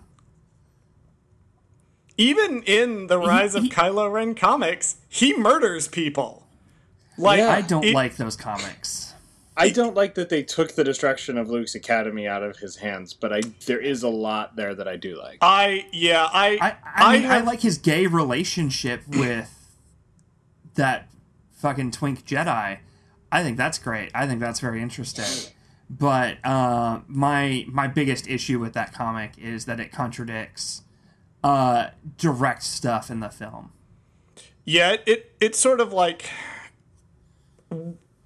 [2.18, 6.46] Even in the Rise of he- Kylo Ren comics, he murders people.
[7.18, 7.50] Like Yeah.
[7.50, 9.09] i don't it- like those comics
[9.60, 13.14] I don't like that they took the destruction of Luke's academy out of his hands,
[13.14, 15.40] but I there is a lot there that I do like.
[15.42, 19.54] I yeah I I, I, mean, I like his gay relationship with
[20.76, 21.10] that
[21.52, 22.80] fucking twink Jedi.
[23.32, 24.12] I think that's great.
[24.16, 25.54] I think that's very interesting.
[25.90, 30.84] But uh, my my biggest issue with that comic is that it contradicts
[31.44, 33.72] uh, direct stuff in the film.
[34.64, 36.30] Yeah, it it's sort of like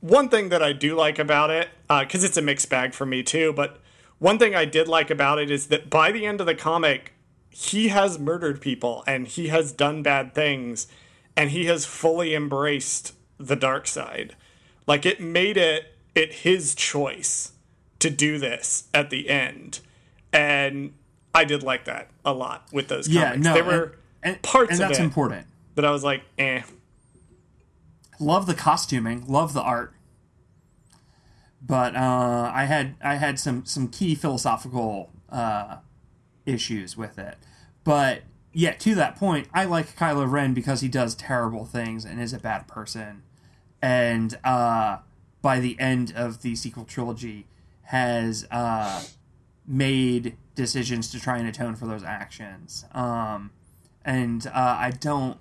[0.03, 3.23] one thing that I do like about it, because it's a mixed bag for me
[3.23, 3.53] too.
[3.53, 3.79] But
[4.19, 7.13] one thing I did like about it is that by the end of the comic,
[7.49, 10.87] he has murdered people and he has done bad things,
[11.37, 14.35] and he has fully embraced the dark side.
[14.85, 17.53] Like it made it it his choice
[17.99, 19.79] to do this at the end,
[20.33, 20.93] and
[21.33, 23.43] I did like that a lot with those Yeah, comics.
[23.45, 23.83] no, they were
[24.21, 25.47] and, and, parts and of that's important.
[25.75, 26.63] that I was like, eh.
[28.19, 29.92] love the costuming, love the art.
[31.65, 35.77] But uh, I had I had some some key philosophical uh,
[36.45, 37.37] issues with it.
[37.83, 42.21] But yeah, to that point, I like Kylo Ren because he does terrible things and
[42.21, 43.23] is a bad person.
[43.81, 44.97] And uh,
[45.41, 47.47] by the end of the sequel trilogy,
[47.83, 49.03] has uh,
[49.67, 52.85] made decisions to try and atone for those actions.
[52.91, 53.51] Um,
[54.05, 55.37] and uh, I don't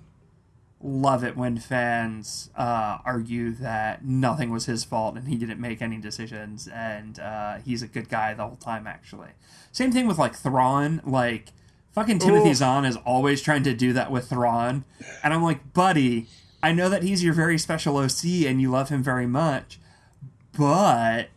[0.85, 5.81] love it when fans uh, argue that nothing was his fault and he didn't make
[5.81, 9.29] any decisions and uh, he's a good guy the whole time actually
[9.71, 11.53] same thing with like Thrawn like
[11.93, 12.57] fucking Timothy Oof.
[12.57, 14.83] Zahn is always trying to do that with Thrawn
[15.23, 16.27] and I'm like buddy
[16.61, 19.79] I know that he's your very special OC and you love him very much
[20.57, 21.29] but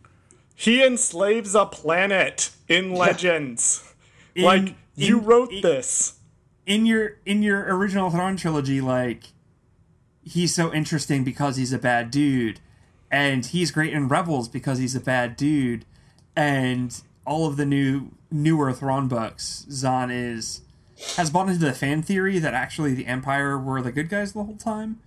[0.55, 3.93] He enslaves a planet in Legends.
[4.35, 6.19] like in- you wrote in- this.
[6.65, 9.23] in your in your original Thrawn trilogy, like
[10.27, 12.59] he's so interesting because he's a bad dude,
[13.09, 15.85] and he's great in Rebels because he's a bad dude,
[16.35, 20.61] and all of the new newer Thrawn books, Zahn is
[21.15, 24.43] has bought into the fan theory that actually the Empire were the good guys the
[24.43, 24.99] whole time,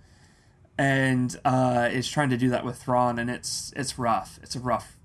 [0.77, 4.39] and uh, is trying to do that with Thrawn, and it's it's rough.
[4.41, 4.97] It's a rough.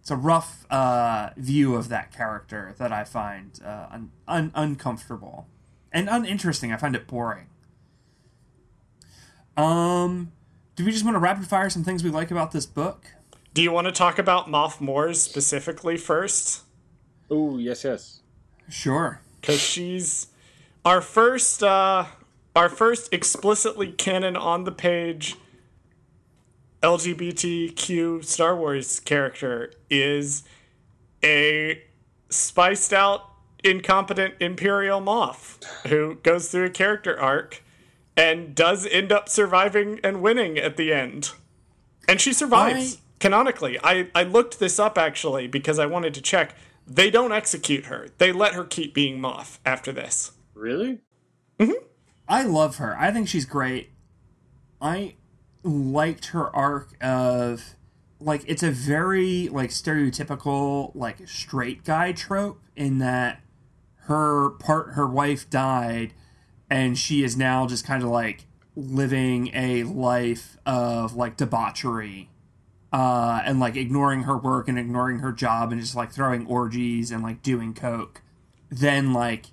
[0.00, 5.46] It's a rough uh, view of that character that I find uh, un- un- uncomfortable
[5.92, 6.72] and uninteresting.
[6.72, 7.46] I find it boring.
[9.56, 10.32] Um,
[10.76, 13.06] do we just want to rapid fire some things we like about this book?
[13.52, 16.62] Do you want to talk about Moff Mors specifically first?
[17.30, 18.20] Oh yes, yes.
[18.68, 19.20] Sure.
[19.40, 20.28] Because she's
[20.84, 22.06] our first uh
[22.54, 25.36] our first explicitly canon on the page
[26.82, 30.44] LGBTQ Star Wars character is
[31.22, 31.82] a
[32.30, 33.26] spiced out
[33.62, 37.62] incompetent imperial Moff who goes through a character arc
[38.20, 41.30] and does end up surviving and winning at the end.
[42.06, 43.78] And she survives I- canonically.
[43.82, 46.54] I I looked this up actually because I wanted to check.
[46.86, 48.08] They don't execute her.
[48.18, 50.32] They let her keep being Moff after this.
[50.54, 50.98] Really?
[51.58, 51.72] Hmm.
[52.28, 52.96] I love her.
[52.98, 53.90] I think she's great.
[54.82, 55.14] I
[55.62, 57.76] liked her arc of
[58.18, 63.40] like it's a very like stereotypical like straight guy trope in that
[64.04, 66.12] her part her wife died
[66.70, 68.46] and she is now just kind of like
[68.76, 72.30] living a life of like debauchery
[72.92, 77.10] uh and like ignoring her work and ignoring her job and just like throwing orgies
[77.10, 78.22] and like doing coke.
[78.70, 79.46] Then like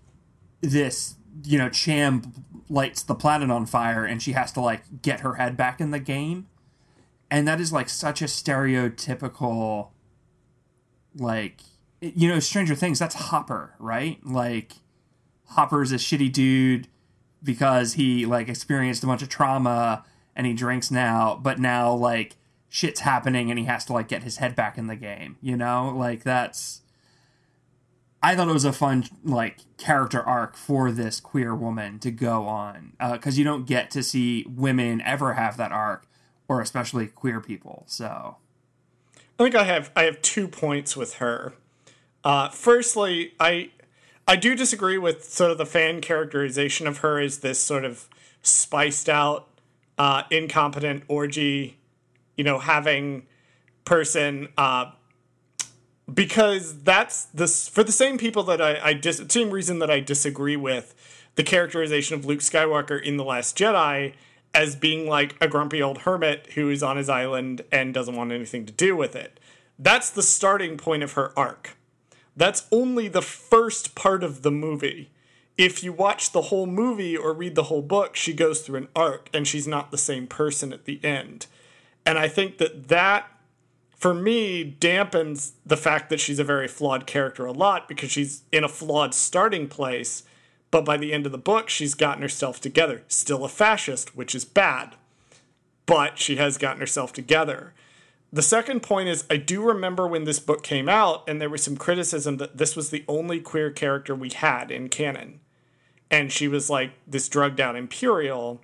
[0.61, 5.22] this you know cham lights the planet on fire and she has to like get
[5.22, 6.47] her head back in the game.
[7.30, 9.89] And that is like such a stereotypical
[11.15, 11.61] like
[11.99, 14.20] you know stranger things that's hopper right?
[14.24, 14.74] Like
[15.49, 16.88] hopper's a shitty dude
[17.44, 20.04] because he like experienced a bunch of trauma
[20.36, 22.36] and he drinks now but now like
[22.70, 25.56] shit's happening and he has to like get his head back in the game you
[25.56, 26.82] know like that's
[28.22, 32.46] I thought it was a fun like character arc for this queer woman to go
[32.46, 36.08] on uh, because you don't get to see women ever have that arc,
[36.48, 37.84] or especially queer people.
[37.86, 38.38] So
[39.16, 41.54] I think I have I have two points with her.
[42.24, 43.70] Uh, firstly, I
[44.28, 48.09] I do disagree with sort of the fan characterization of her as this sort of
[48.41, 49.47] spiced out,
[49.97, 51.78] uh, incompetent orgy,
[52.36, 53.25] you know, having
[53.86, 54.49] person.
[54.57, 54.91] Uh,
[56.13, 59.99] because that's this for the same people that I, I dis, same reason that I
[59.99, 60.93] disagree with
[61.36, 64.13] the characterization of Luke Skywalker in the Last Jedi
[64.53, 68.32] as being like a grumpy old hermit who is on his island and doesn't want
[68.32, 69.39] anything to do with it.
[69.78, 71.76] That's the starting point of her arc.
[72.38, 75.10] That's only the first part of the movie.
[75.58, 78.88] If you watch the whole movie or read the whole book, she goes through an
[78.96, 81.48] arc and she's not the same person at the end.
[82.06, 83.28] And I think that that
[83.98, 88.44] for me dampens the fact that she's a very flawed character a lot because she's
[88.52, 90.24] in a flawed starting place
[90.70, 94.36] but by the end of the book she's gotten herself together still a fascist which
[94.36, 94.96] is bad
[95.88, 97.74] but she has gotten herself together
[98.32, 101.63] the second point is i do remember when this book came out and there was
[101.63, 105.39] some criticism that this was the only queer character we had in canon
[106.09, 108.61] and she was like this drugged out imperial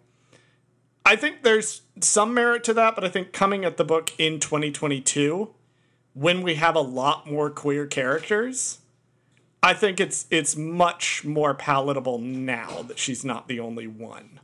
[1.06, 4.40] I think there's some merit to that, but I think coming at the book in
[4.40, 5.54] 2022,
[6.14, 8.80] when we have a lot more queer characters,
[9.62, 14.40] I think it's it's much more palatable now that she's not the only one.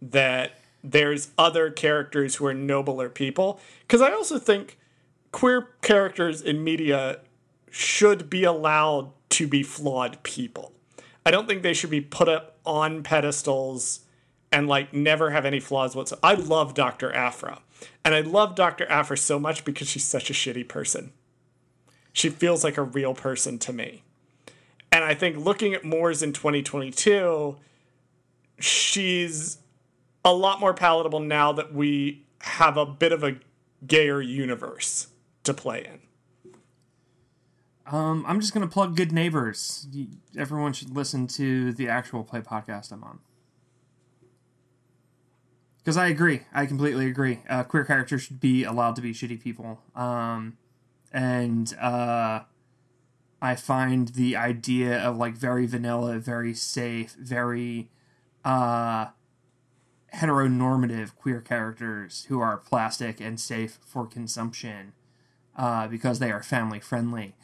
[0.00, 3.60] That there's other characters who are nobler people.
[3.82, 4.78] Because I also think
[5.30, 7.20] queer characters in media
[7.70, 10.72] should be allowed to be flawed people.
[11.24, 14.00] I don't think they should be put up on pedestals
[14.50, 16.20] and like never have any flaws whatsoever.
[16.22, 17.12] I love Dr.
[17.12, 17.60] Aphra.
[18.04, 18.86] And I love Dr.
[18.90, 21.12] Aphra so much because she's such a shitty person.
[22.12, 24.02] She feels like a real person to me.
[24.90, 27.56] And I think looking at Mors in 2022,
[28.58, 29.58] she's
[30.24, 33.36] a lot more palatable now that we have a bit of a
[33.86, 35.08] gayer universe
[35.44, 36.00] to play in.
[37.86, 39.86] um, I'm just gonna plug Good Neighbors.
[40.36, 43.18] Everyone should listen to the actual play podcast I'm on.
[45.78, 47.40] Because I agree, I completely agree.
[47.48, 49.80] Uh, queer characters should be allowed to be shitty people.
[49.96, 50.56] Um,
[51.12, 52.42] and uh,
[53.42, 57.90] I find the idea of like very vanilla, very safe, very
[58.44, 59.06] uh,
[60.14, 64.92] heteronormative queer characters who are plastic and safe for consumption
[65.56, 67.34] uh, because they are family friendly,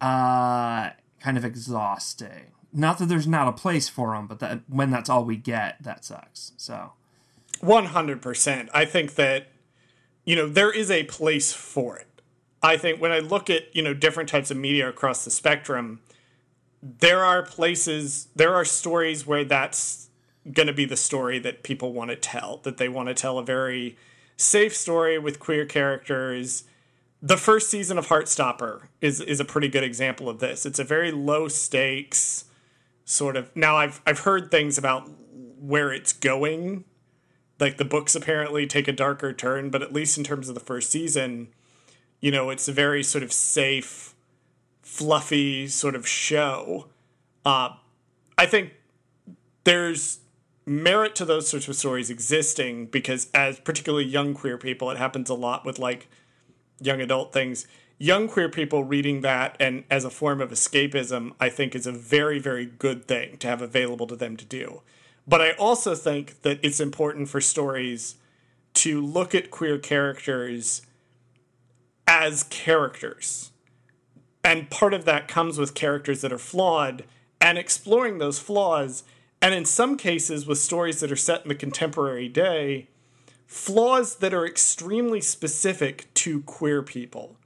[0.00, 2.52] uh, kind of exhausting.
[2.72, 5.82] Not that there's not a place for them, but that when that's all we get,
[5.82, 6.52] that sucks.
[6.56, 6.92] So.
[7.62, 8.68] 100%.
[8.74, 9.48] I think that,
[10.24, 12.08] you know, there is a place for it.
[12.62, 16.00] I think when I look at, you know, different types of media across the spectrum,
[16.82, 20.08] there are places, there are stories where that's
[20.52, 23.38] going to be the story that people want to tell, that they want to tell
[23.38, 23.96] a very
[24.36, 26.64] safe story with queer characters.
[27.22, 30.66] The first season of Heartstopper is is a pretty good example of this.
[30.66, 32.44] It's a very low stakes
[33.06, 35.10] sort of Now I've I've heard things about
[35.60, 36.84] where it's going
[37.60, 40.60] like the books apparently take a darker turn, but at least in terms of the
[40.60, 41.48] first season,
[42.20, 44.14] you know, it's a very sort of safe,
[44.82, 46.88] fluffy sort of show.
[47.44, 47.70] Uh,
[48.36, 48.72] I think
[49.64, 50.20] there's
[50.66, 55.28] merit to those sorts of stories existing because as particularly young queer people it happens
[55.28, 56.08] a lot with like
[56.80, 57.66] young adult things.
[57.98, 61.92] Young queer people reading that and as a form of escapism i think is a
[61.92, 64.82] very very good thing to have available to them to do.
[65.26, 68.16] But i also think that it's important for stories
[68.74, 70.82] to look at queer characters
[72.06, 73.52] as characters.
[74.42, 77.04] And part of that comes with characters that are flawed
[77.40, 79.04] and exploring those flaws
[79.44, 82.88] and in some cases with stories that are set in the contemporary day
[83.46, 87.36] flaws that are extremely specific to queer people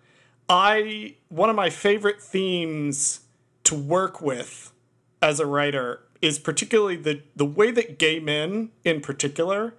[0.48, 3.20] i one of my favorite themes
[3.64, 4.72] to work with
[5.20, 9.74] as a writer is particularly the the way that gay men in particular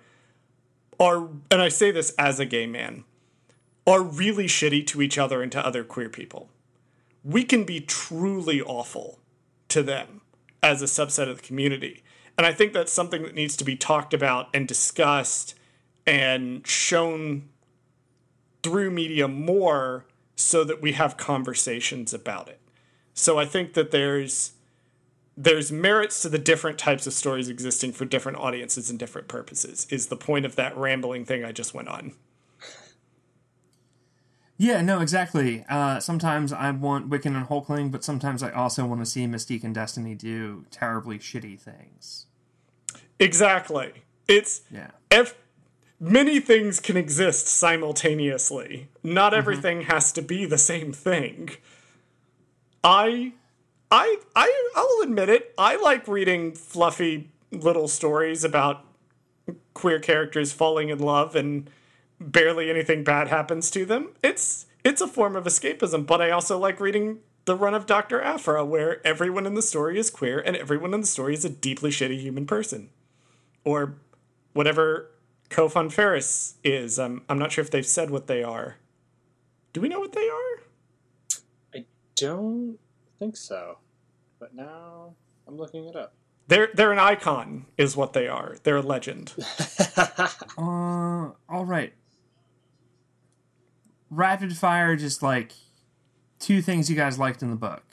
[0.99, 3.05] are and i say this as a gay man
[3.87, 6.49] are really shitty to each other and to other queer people
[7.23, 9.19] we can be truly awful
[9.69, 10.19] to them
[10.61, 12.03] as a subset of the community.
[12.39, 15.55] And I think that's something that needs to be talked about and discussed
[16.07, 17.49] and shown
[18.63, 20.05] through media more
[20.37, 22.61] so that we have conversations about it.
[23.13, 24.53] So I think that there's
[25.35, 29.85] there's merits to the different types of stories existing for different audiences and different purposes
[29.89, 32.13] is the point of that rambling thing I just went on.
[34.55, 35.65] Yeah, no, exactly.
[35.67, 39.65] Uh, sometimes I want Wiccan and Hulkling, but sometimes I also want to see Mystique
[39.65, 42.27] and Destiny do terribly shitty things.
[43.19, 43.91] Exactly.
[44.27, 44.91] It's Yeah.
[45.11, 45.35] if
[45.99, 48.87] many things can exist simultaneously.
[49.03, 49.39] Not mm-hmm.
[49.39, 51.49] everything has to be the same thing.
[52.83, 53.33] I
[53.91, 55.53] I I I'll admit it.
[55.57, 58.85] I like reading fluffy little stories about
[59.73, 61.69] queer characters falling in love and
[62.19, 64.09] barely anything bad happens to them.
[64.23, 68.21] It's it's a form of escapism, but I also like reading the run of Dr.
[68.21, 71.49] Aphra where everyone in the story is queer and everyone in the story is a
[71.49, 72.91] deeply shitty human person
[73.63, 73.95] or
[74.53, 75.11] whatever
[75.49, 76.99] Kofun Ferris is.
[76.99, 78.77] I'm I'm not sure if they've said what they are.
[79.73, 80.63] Do we know what they are?
[81.75, 81.85] I
[82.15, 82.77] don't
[83.19, 83.77] think so.
[84.39, 85.15] But now
[85.47, 86.13] I'm looking it up.
[86.47, 88.57] They're they're an icon, is what they are.
[88.63, 89.33] They're a legend.
[90.57, 91.93] Uh, all right.
[94.09, 95.53] Rapid fire, just like
[96.39, 97.83] two things you guys liked in the book.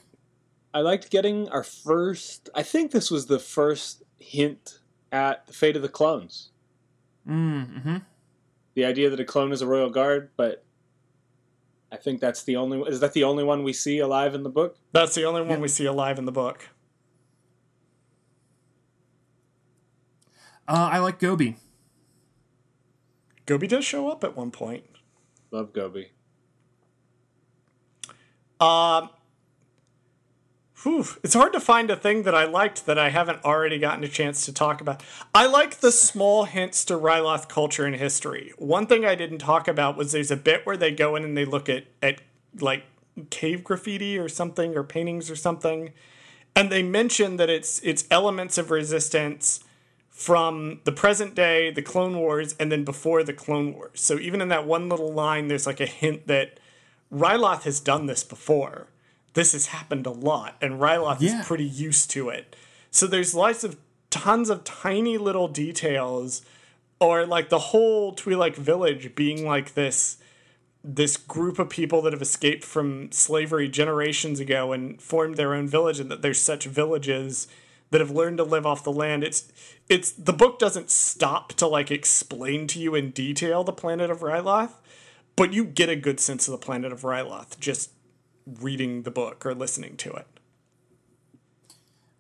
[0.75, 2.51] I liked getting our first.
[2.55, 4.81] I think this was the first hint
[5.13, 6.51] at the fate of the clones.
[7.29, 7.99] Mm-hmm.
[8.75, 10.65] The idea that a clone is a royal guard, but
[11.91, 12.81] I think that's the only.
[12.83, 14.77] Is that the only one we see alive in the book?
[14.93, 16.69] That's the only one we see alive in the book.
[20.69, 21.57] Uh, I like Gobi.
[23.47, 24.85] Gobi does show up at one point.
[25.53, 26.11] Love Gobi.
[28.59, 29.11] Um,
[30.87, 34.09] it's hard to find a thing that I liked that I haven't already gotten a
[34.09, 35.03] chance to talk about.
[35.35, 38.53] I like the small hints to Ryloth culture and history.
[38.57, 41.37] One thing I didn't talk about was there's a bit where they go in and
[41.37, 42.21] they look at at
[42.61, 42.85] like
[43.31, 45.93] cave graffiti or something or paintings or something,
[46.55, 49.65] and they mention that it's it's elements of resistance
[50.11, 54.01] from the present day, the Clone Wars, and then before the Clone Wars.
[54.01, 56.59] So even in that one little line, there's like a hint that
[57.13, 58.87] Ryloth has done this before.
[59.37, 61.41] This has happened a lot, and Ryloth Yeah.
[61.41, 62.57] is pretty used to it.
[62.91, 63.77] So there's lots of
[64.09, 66.41] tons of tiny little details,
[66.99, 70.17] or like the whole Twi'lek village being like this
[70.83, 75.69] this group of people that have escaped from slavery generations ago and formed their own
[75.69, 77.47] village, and that there's such villages
[77.91, 79.23] that have learned to live off the land.
[79.23, 79.53] It's
[79.87, 84.21] it's the book doesn't stop to like explain to you in detail the planet of
[84.21, 84.77] Ryloth,
[85.37, 87.91] but you get a good sense of the planet of Ryloth just
[88.47, 90.27] reading the book or listening to it.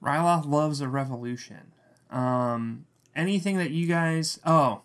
[0.03, 1.73] Ryloth loves a revolution.
[2.11, 4.39] Um, anything that you guys?
[4.44, 4.82] Oh,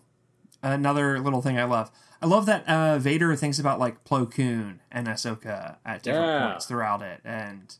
[0.62, 1.90] another little thing I love.
[2.20, 6.48] I love that uh, Vader thinks about like Plo Koon and Ahsoka at different Yeah.
[6.50, 7.74] points throughout it, and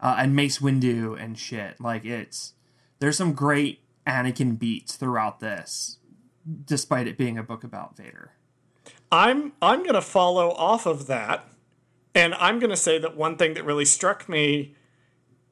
[0.00, 1.80] uh, and Mace Windu and shit.
[1.80, 2.54] Like it's
[3.00, 5.98] there's some great Anakin beats throughout this,
[6.66, 8.32] despite it being a book about Vader.
[9.12, 11.44] I'm I'm going to follow off of that
[12.14, 14.74] and I'm going to say that one thing that really struck me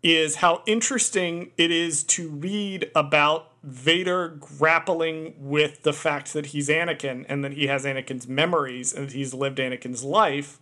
[0.03, 6.69] is how interesting it is to read about Vader grappling with the fact that he's
[6.69, 10.61] Anakin and that he has Anakin's memories and that he's lived Anakin's life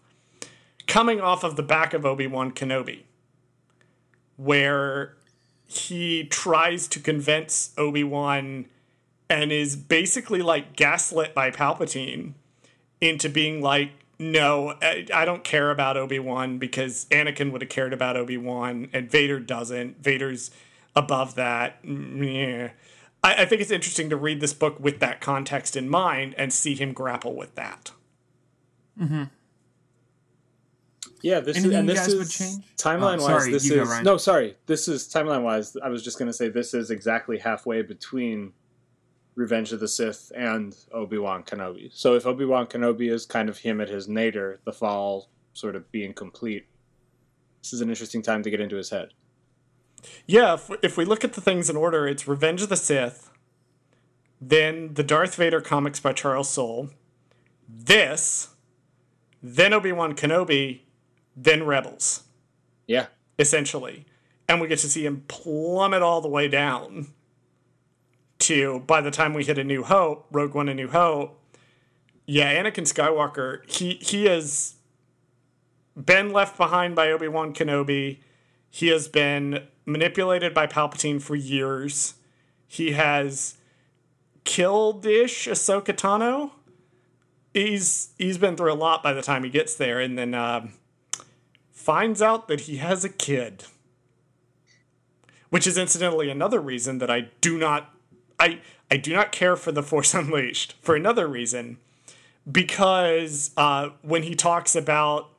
[0.87, 3.03] coming off of the back of Obi-Wan Kenobi
[4.37, 5.17] where
[5.67, 8.67] he tries to convince Obi-Wan
[9.29, 12.35] and is basically like gaslit by Palpatine
[13.01, 17.71] into being like, no, I I don't care about Obi Wan because Anakin would have
[17.71, 20.03] cared about Obi Wan and Vader doesn't.
[20.03, 20.51] Vader's
[20.95, 21.79] above that.
[21.85, 22.71] Yeah.
[23.23, 26.53] I, I think it's interesting to read this book with that context in mind and
[26.53, 27.93] see him grapple with that.
[28.97, 29.25] Hmm.
[31.23, 33.47] Yeah, this Anything is and this is timeline Oh, wise.
[33.47, 34.57] This you go, is no, sorry.
[34.67, 35.77] This is timeline wise.
[35.83, 38.53] I was just gonna say this is exactly halfway between
[39.37, 41.91] Revenge of the Sith and Obi Wan Kenobi.
[41.93, 45.77] So if Obi Wan Kenobi is kind of him at his nadir, the fall sort
[45.77, 46.67] of being complete.
[47.63, 49.13] This is an interesting time to get into his head.
[50.27, 53.31] Yeah, if, if we look at the things in order, it's Revenge of the Sith,
[54.41, 56.91] then the Darth Vader comics by Charles Soule,
[57.69, 58.51] this,
[59.43, 60.81] then Obi Wan Kenobi,
[61.37, 62.25] then Rebels,
[62.87, 63.07] Yeah,
[63.39, 64.07] essentially.
[64.49, 67.09] And we get to see him plummet all the way down
[68.41, 71.41] to, by the time we hit A New Hope, Rogue One A New Hope,
[72.27, 74.75] yeah, Anakin Skywalker, he, he has
[75.97, 78.19] been left behind by Obi Wan Kenobi.
[78.71, 82.15] He has been manipulated by Palpatine for years.
[82.67, 83.57] He has
[84.45, 86.51] killed ish Ahsoka Tano.
[87.55, 90.75] He's he's been through a lot by the time he gets there, and then um
[91.73, 93.65] finds out that he has a kid.
[95.49, 97.95] Which is incidentally another reason that I do not
[98.39, 98.61] I
[98.91, 101.79] I do not care for the Force Unleashed for another reason
[102.51, 105.31] because uh, when he talks about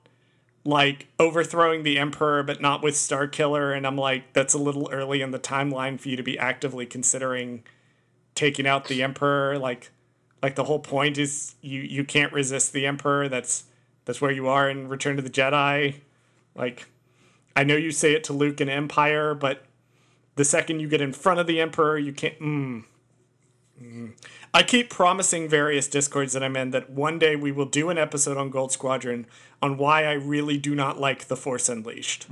[0.66, 4.90] like overthrowing the emperor but not with star killer and i'm like that's a little
[4.92, 7.64] early in the timeline for you to be actively considering
[8.38, 9.58] taking out the emperor.
[9.60, 9.92] Like
[10.42, 13.28] like the whole point is you you can't resist the emperor.
[13.28, 13.66] That's
[14.06, 15.96] that's where you are in return to the jedi.
[16.56, 16.88] Like
[17.56, 19.64] i know you say it to luke in empire but
[20.38, 22.84] the second you get in front of the emperor you can't mm,
[23.82, 24.14] mm.
[24.54, 27.98] I keep promising various discords that I'm in that one day we will do an
[27.98, 29.28] episode on Gold Squadron
[29.62, 32.28] on why I really do not like The Force Unleashed.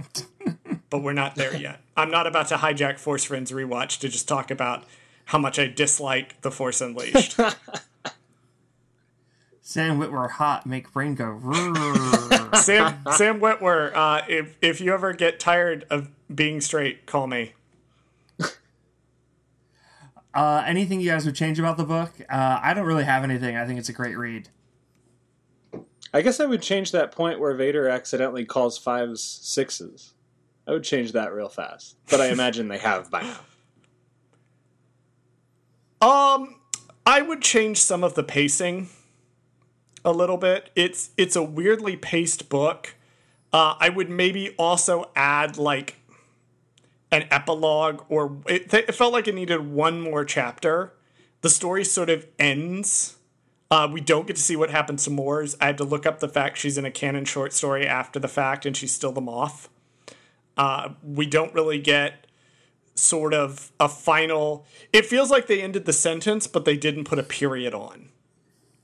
[0.90, 1.82] but we're not there yet.
[1.98, 4.86] I'm not about to hijack Force Friends rewatch to just talk about
[5.26, 7.40] how much I dislike The Force Unleashed.
[9.62, 11.40] Sam Witwer hot, make brain go.
[12.54, 17.54] Sam Sam Witwer, uh, if if you ever get tired of being straight, call me.
[20.36, 22.12] Uh, anything you guys would change about the book?
[22.30, 23.56] Uh, I don't really have anything.
[23.56, 24.50] I think it's a great read.
[26.14, 30.14] I guess I would change that point where Vader accidentally calls fives sixes.
[30.68, 33.40] I would change that real fast, but I imagine they have by now.
[36.02, 36.58] Um,
[37.06, 38.90] I would change some of the pacing
[40.04, 40.70] a little bit.
[40.76, 42.96] It's it's a weirdly paced book.
[43.52, 45.96] Uh, I would maybe also add like
[47.12, 50.94] an epilogue, or it, it felt like it needed one more chapter.
[51.42, 53.18] The story sort of ends.
[53.72, 55.56] Uh, we don't get to see what happens to Mors.
[55.60, 58.28] I had to look up the fact she's in a canon short story after the
[58.28, 59.68] fact, and she's still the Moff.
[60.58, 62.28] Uh, we don't really get
[62.94, 64.66] sort of a final.
[64.94, 68.10] It feels like they ended the sentence, but they didn't put a period on,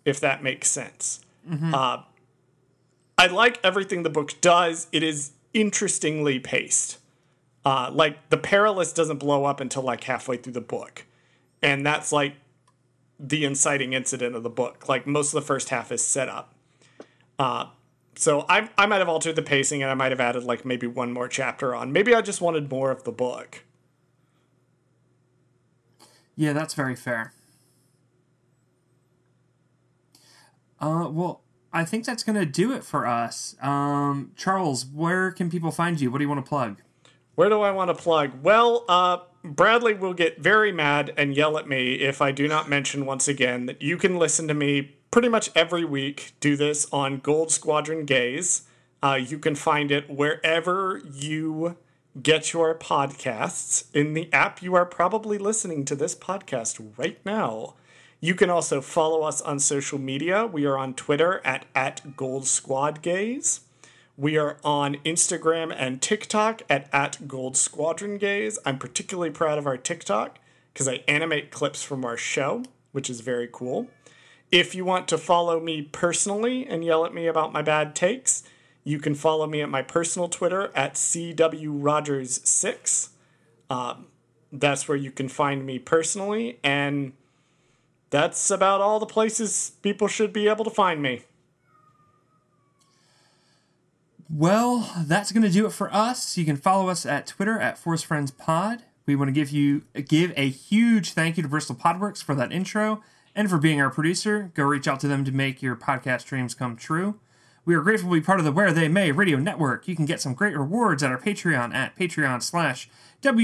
[0.03, 1.21] if that makes sense.
[1.73, 2.03] Uh,
[3.17, 4.87] I like everything the book does.
[4.91, 6.97] It is interestingly paced.
[7.63, 11.05] Uh, like the perilous doesn't blow up until like halfway through the book,
[11.61, 12.35] and that's like
[13.19, 14.89] the inciting incident of the book.
[14.89, 16.55] Like most of the first half is set up.
[17.37, 17.67] Uh,
[18.15, 20.87] so I I might have altered the pacing and I might have added like maybe
[20.87, 21.91] one more chapter on.
[21.91, 23.63] Maybe I just wanted more of the book.
[26.35, 27.33] Yeah, that's very fair.
[30.79, 33.55] Uh, well, I think that's going to do it for us.
[33.61, 36.09] Um, Charles, where can people find you?
[36.09, 36.81] What do you want to plug?
[37.35, 38.43] Where do I want to plug?
[38.43, 42.69] Well, uh, Bradley will get very mad and yell at me if I do not
[42.69, 46.87] mention once again that you can listen to me pretty much every week do this
[46.91, 48.63] on Gold Squadron Gays.
[49.03, 51.77] Uh, you can find it wherever you
[52.21, 57.73] get your podcasts in the app you are probably listening to this podcast right now.
[58.19, 60.45] You can also follow us on social media.
[60.45, 63.61] We are on Twitter at, at Gold Squad Gays.
[64.21, 68.59] We are on Instagram and TikTok at, at Gold Squadron Gays.
[68.63, 70.37] I'm particularly proud of our TikTok
[70.71, 72.61] because I animate clips from our show,
[72.91, 73.87] which is very cool.
[74.51, 78.43] If you want to follow me personally and yell at me about my bad takes,
[78.83, 83.09] you can follow me at my personal Twitter at CWRogers6.
[83.71, 84.05] Um,
[84.51, 87.13] that's where you can find me personally, and
[88.11, 91.23] that's about all the places people should be able to find me.
[94.33, 96.37] Well, that's going to do it for us.
[96.37, 98.83] You can follow us at Twitter at Force Friends Pod.
[99.05, 102.53] We want to give you give a huge thank you to Bristol Podworks for that
[102.53, 103.03] intro
[103.35, 104.49] and for being our producer.
[104.53, 107.19] Go reach out to them to make your podcast dreams come true.
[107.65, 109.89] We are grateful to be part of the Where They May Radio Network.
[109.89, 112.89] You can get some great rewards at our Patreon at Patreon slash
[113.21, 113.31] blah,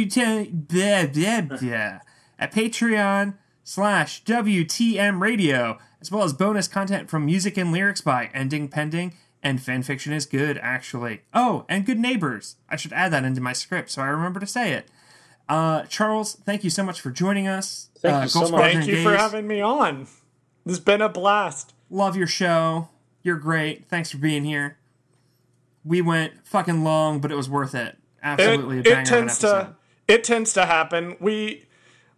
[2.40, 3.34] at Patreon
[3.66, 9.14] slash WTM Radio, as well as bonus content from music and lyrics by Ending Pending
[9.44, 11.22] and Fanfiction is Good, actually.
[11.34, 12.56] Oh, and Good Neighbors.
[12.70, 14.90] I should add that into my script so I remember to say it.
[15.50, 17.90] Uh, Charles, thank you so much for joining us.
[18.00, 18.74] Thank uh, you so much.
[18.74, 20.08] Thank you for having me on.
[20.66, 21.74] This has been a blast.
[21.90, 22.90] Love your show.
[23.24, 23.88] You're great.
[23.88, 24.78] Thanks for being here.
[25.86, 27.98] We went fucking long, but it was worth it.
[28.22, 29.64] Absolutely, it, a it tends of an episode.
[29.64, 29.76] to
[30.08, 31.16] it tends to happen.
[31.20, 31.66] We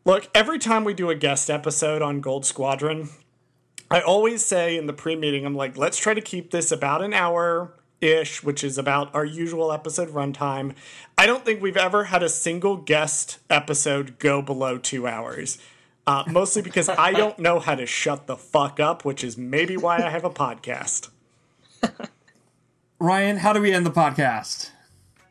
[0.05, 3.09] look every time we do a guest episode on Gold Squadron.
[3.91, 7.13] I always say in the pre-meeting, I'm like, let's try to keep this about an
[7.13, 10.75] hour ish, which is about our usual episode runtime.
[11.17, 15.57] I don't think we've ever had a single guest episode go below two hours.
[16.05, 19.77] Uh, mostly because I don't know how to shut the fuck up, which is maybe
[19.77, 21.09] why I have a podcast.
[22.99, 24.71] Ryan, how do we end the podcast?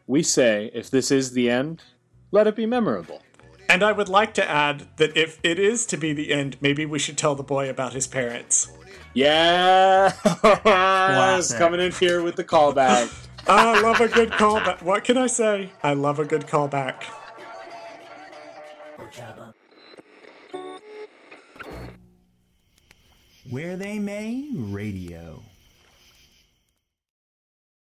[0.06, 1.82] We say, if this is the end,
[2.30, 3.22] let it be memorable.
[3.68, 6.86] And I would like to add that if it is to be the end, maybe
[6.86, 8.70] we should tell the boy about his parents.
[9.12, 10.12] Yeah,
[11.38, 13.12] It's coming in here with the callback.
[13.48, 14.82] I love a good callback.
[14.82, 15.70] What can I say?
[15.82, 17.04] I love a good callback.
[23.50, 25.42] Where They May Radio.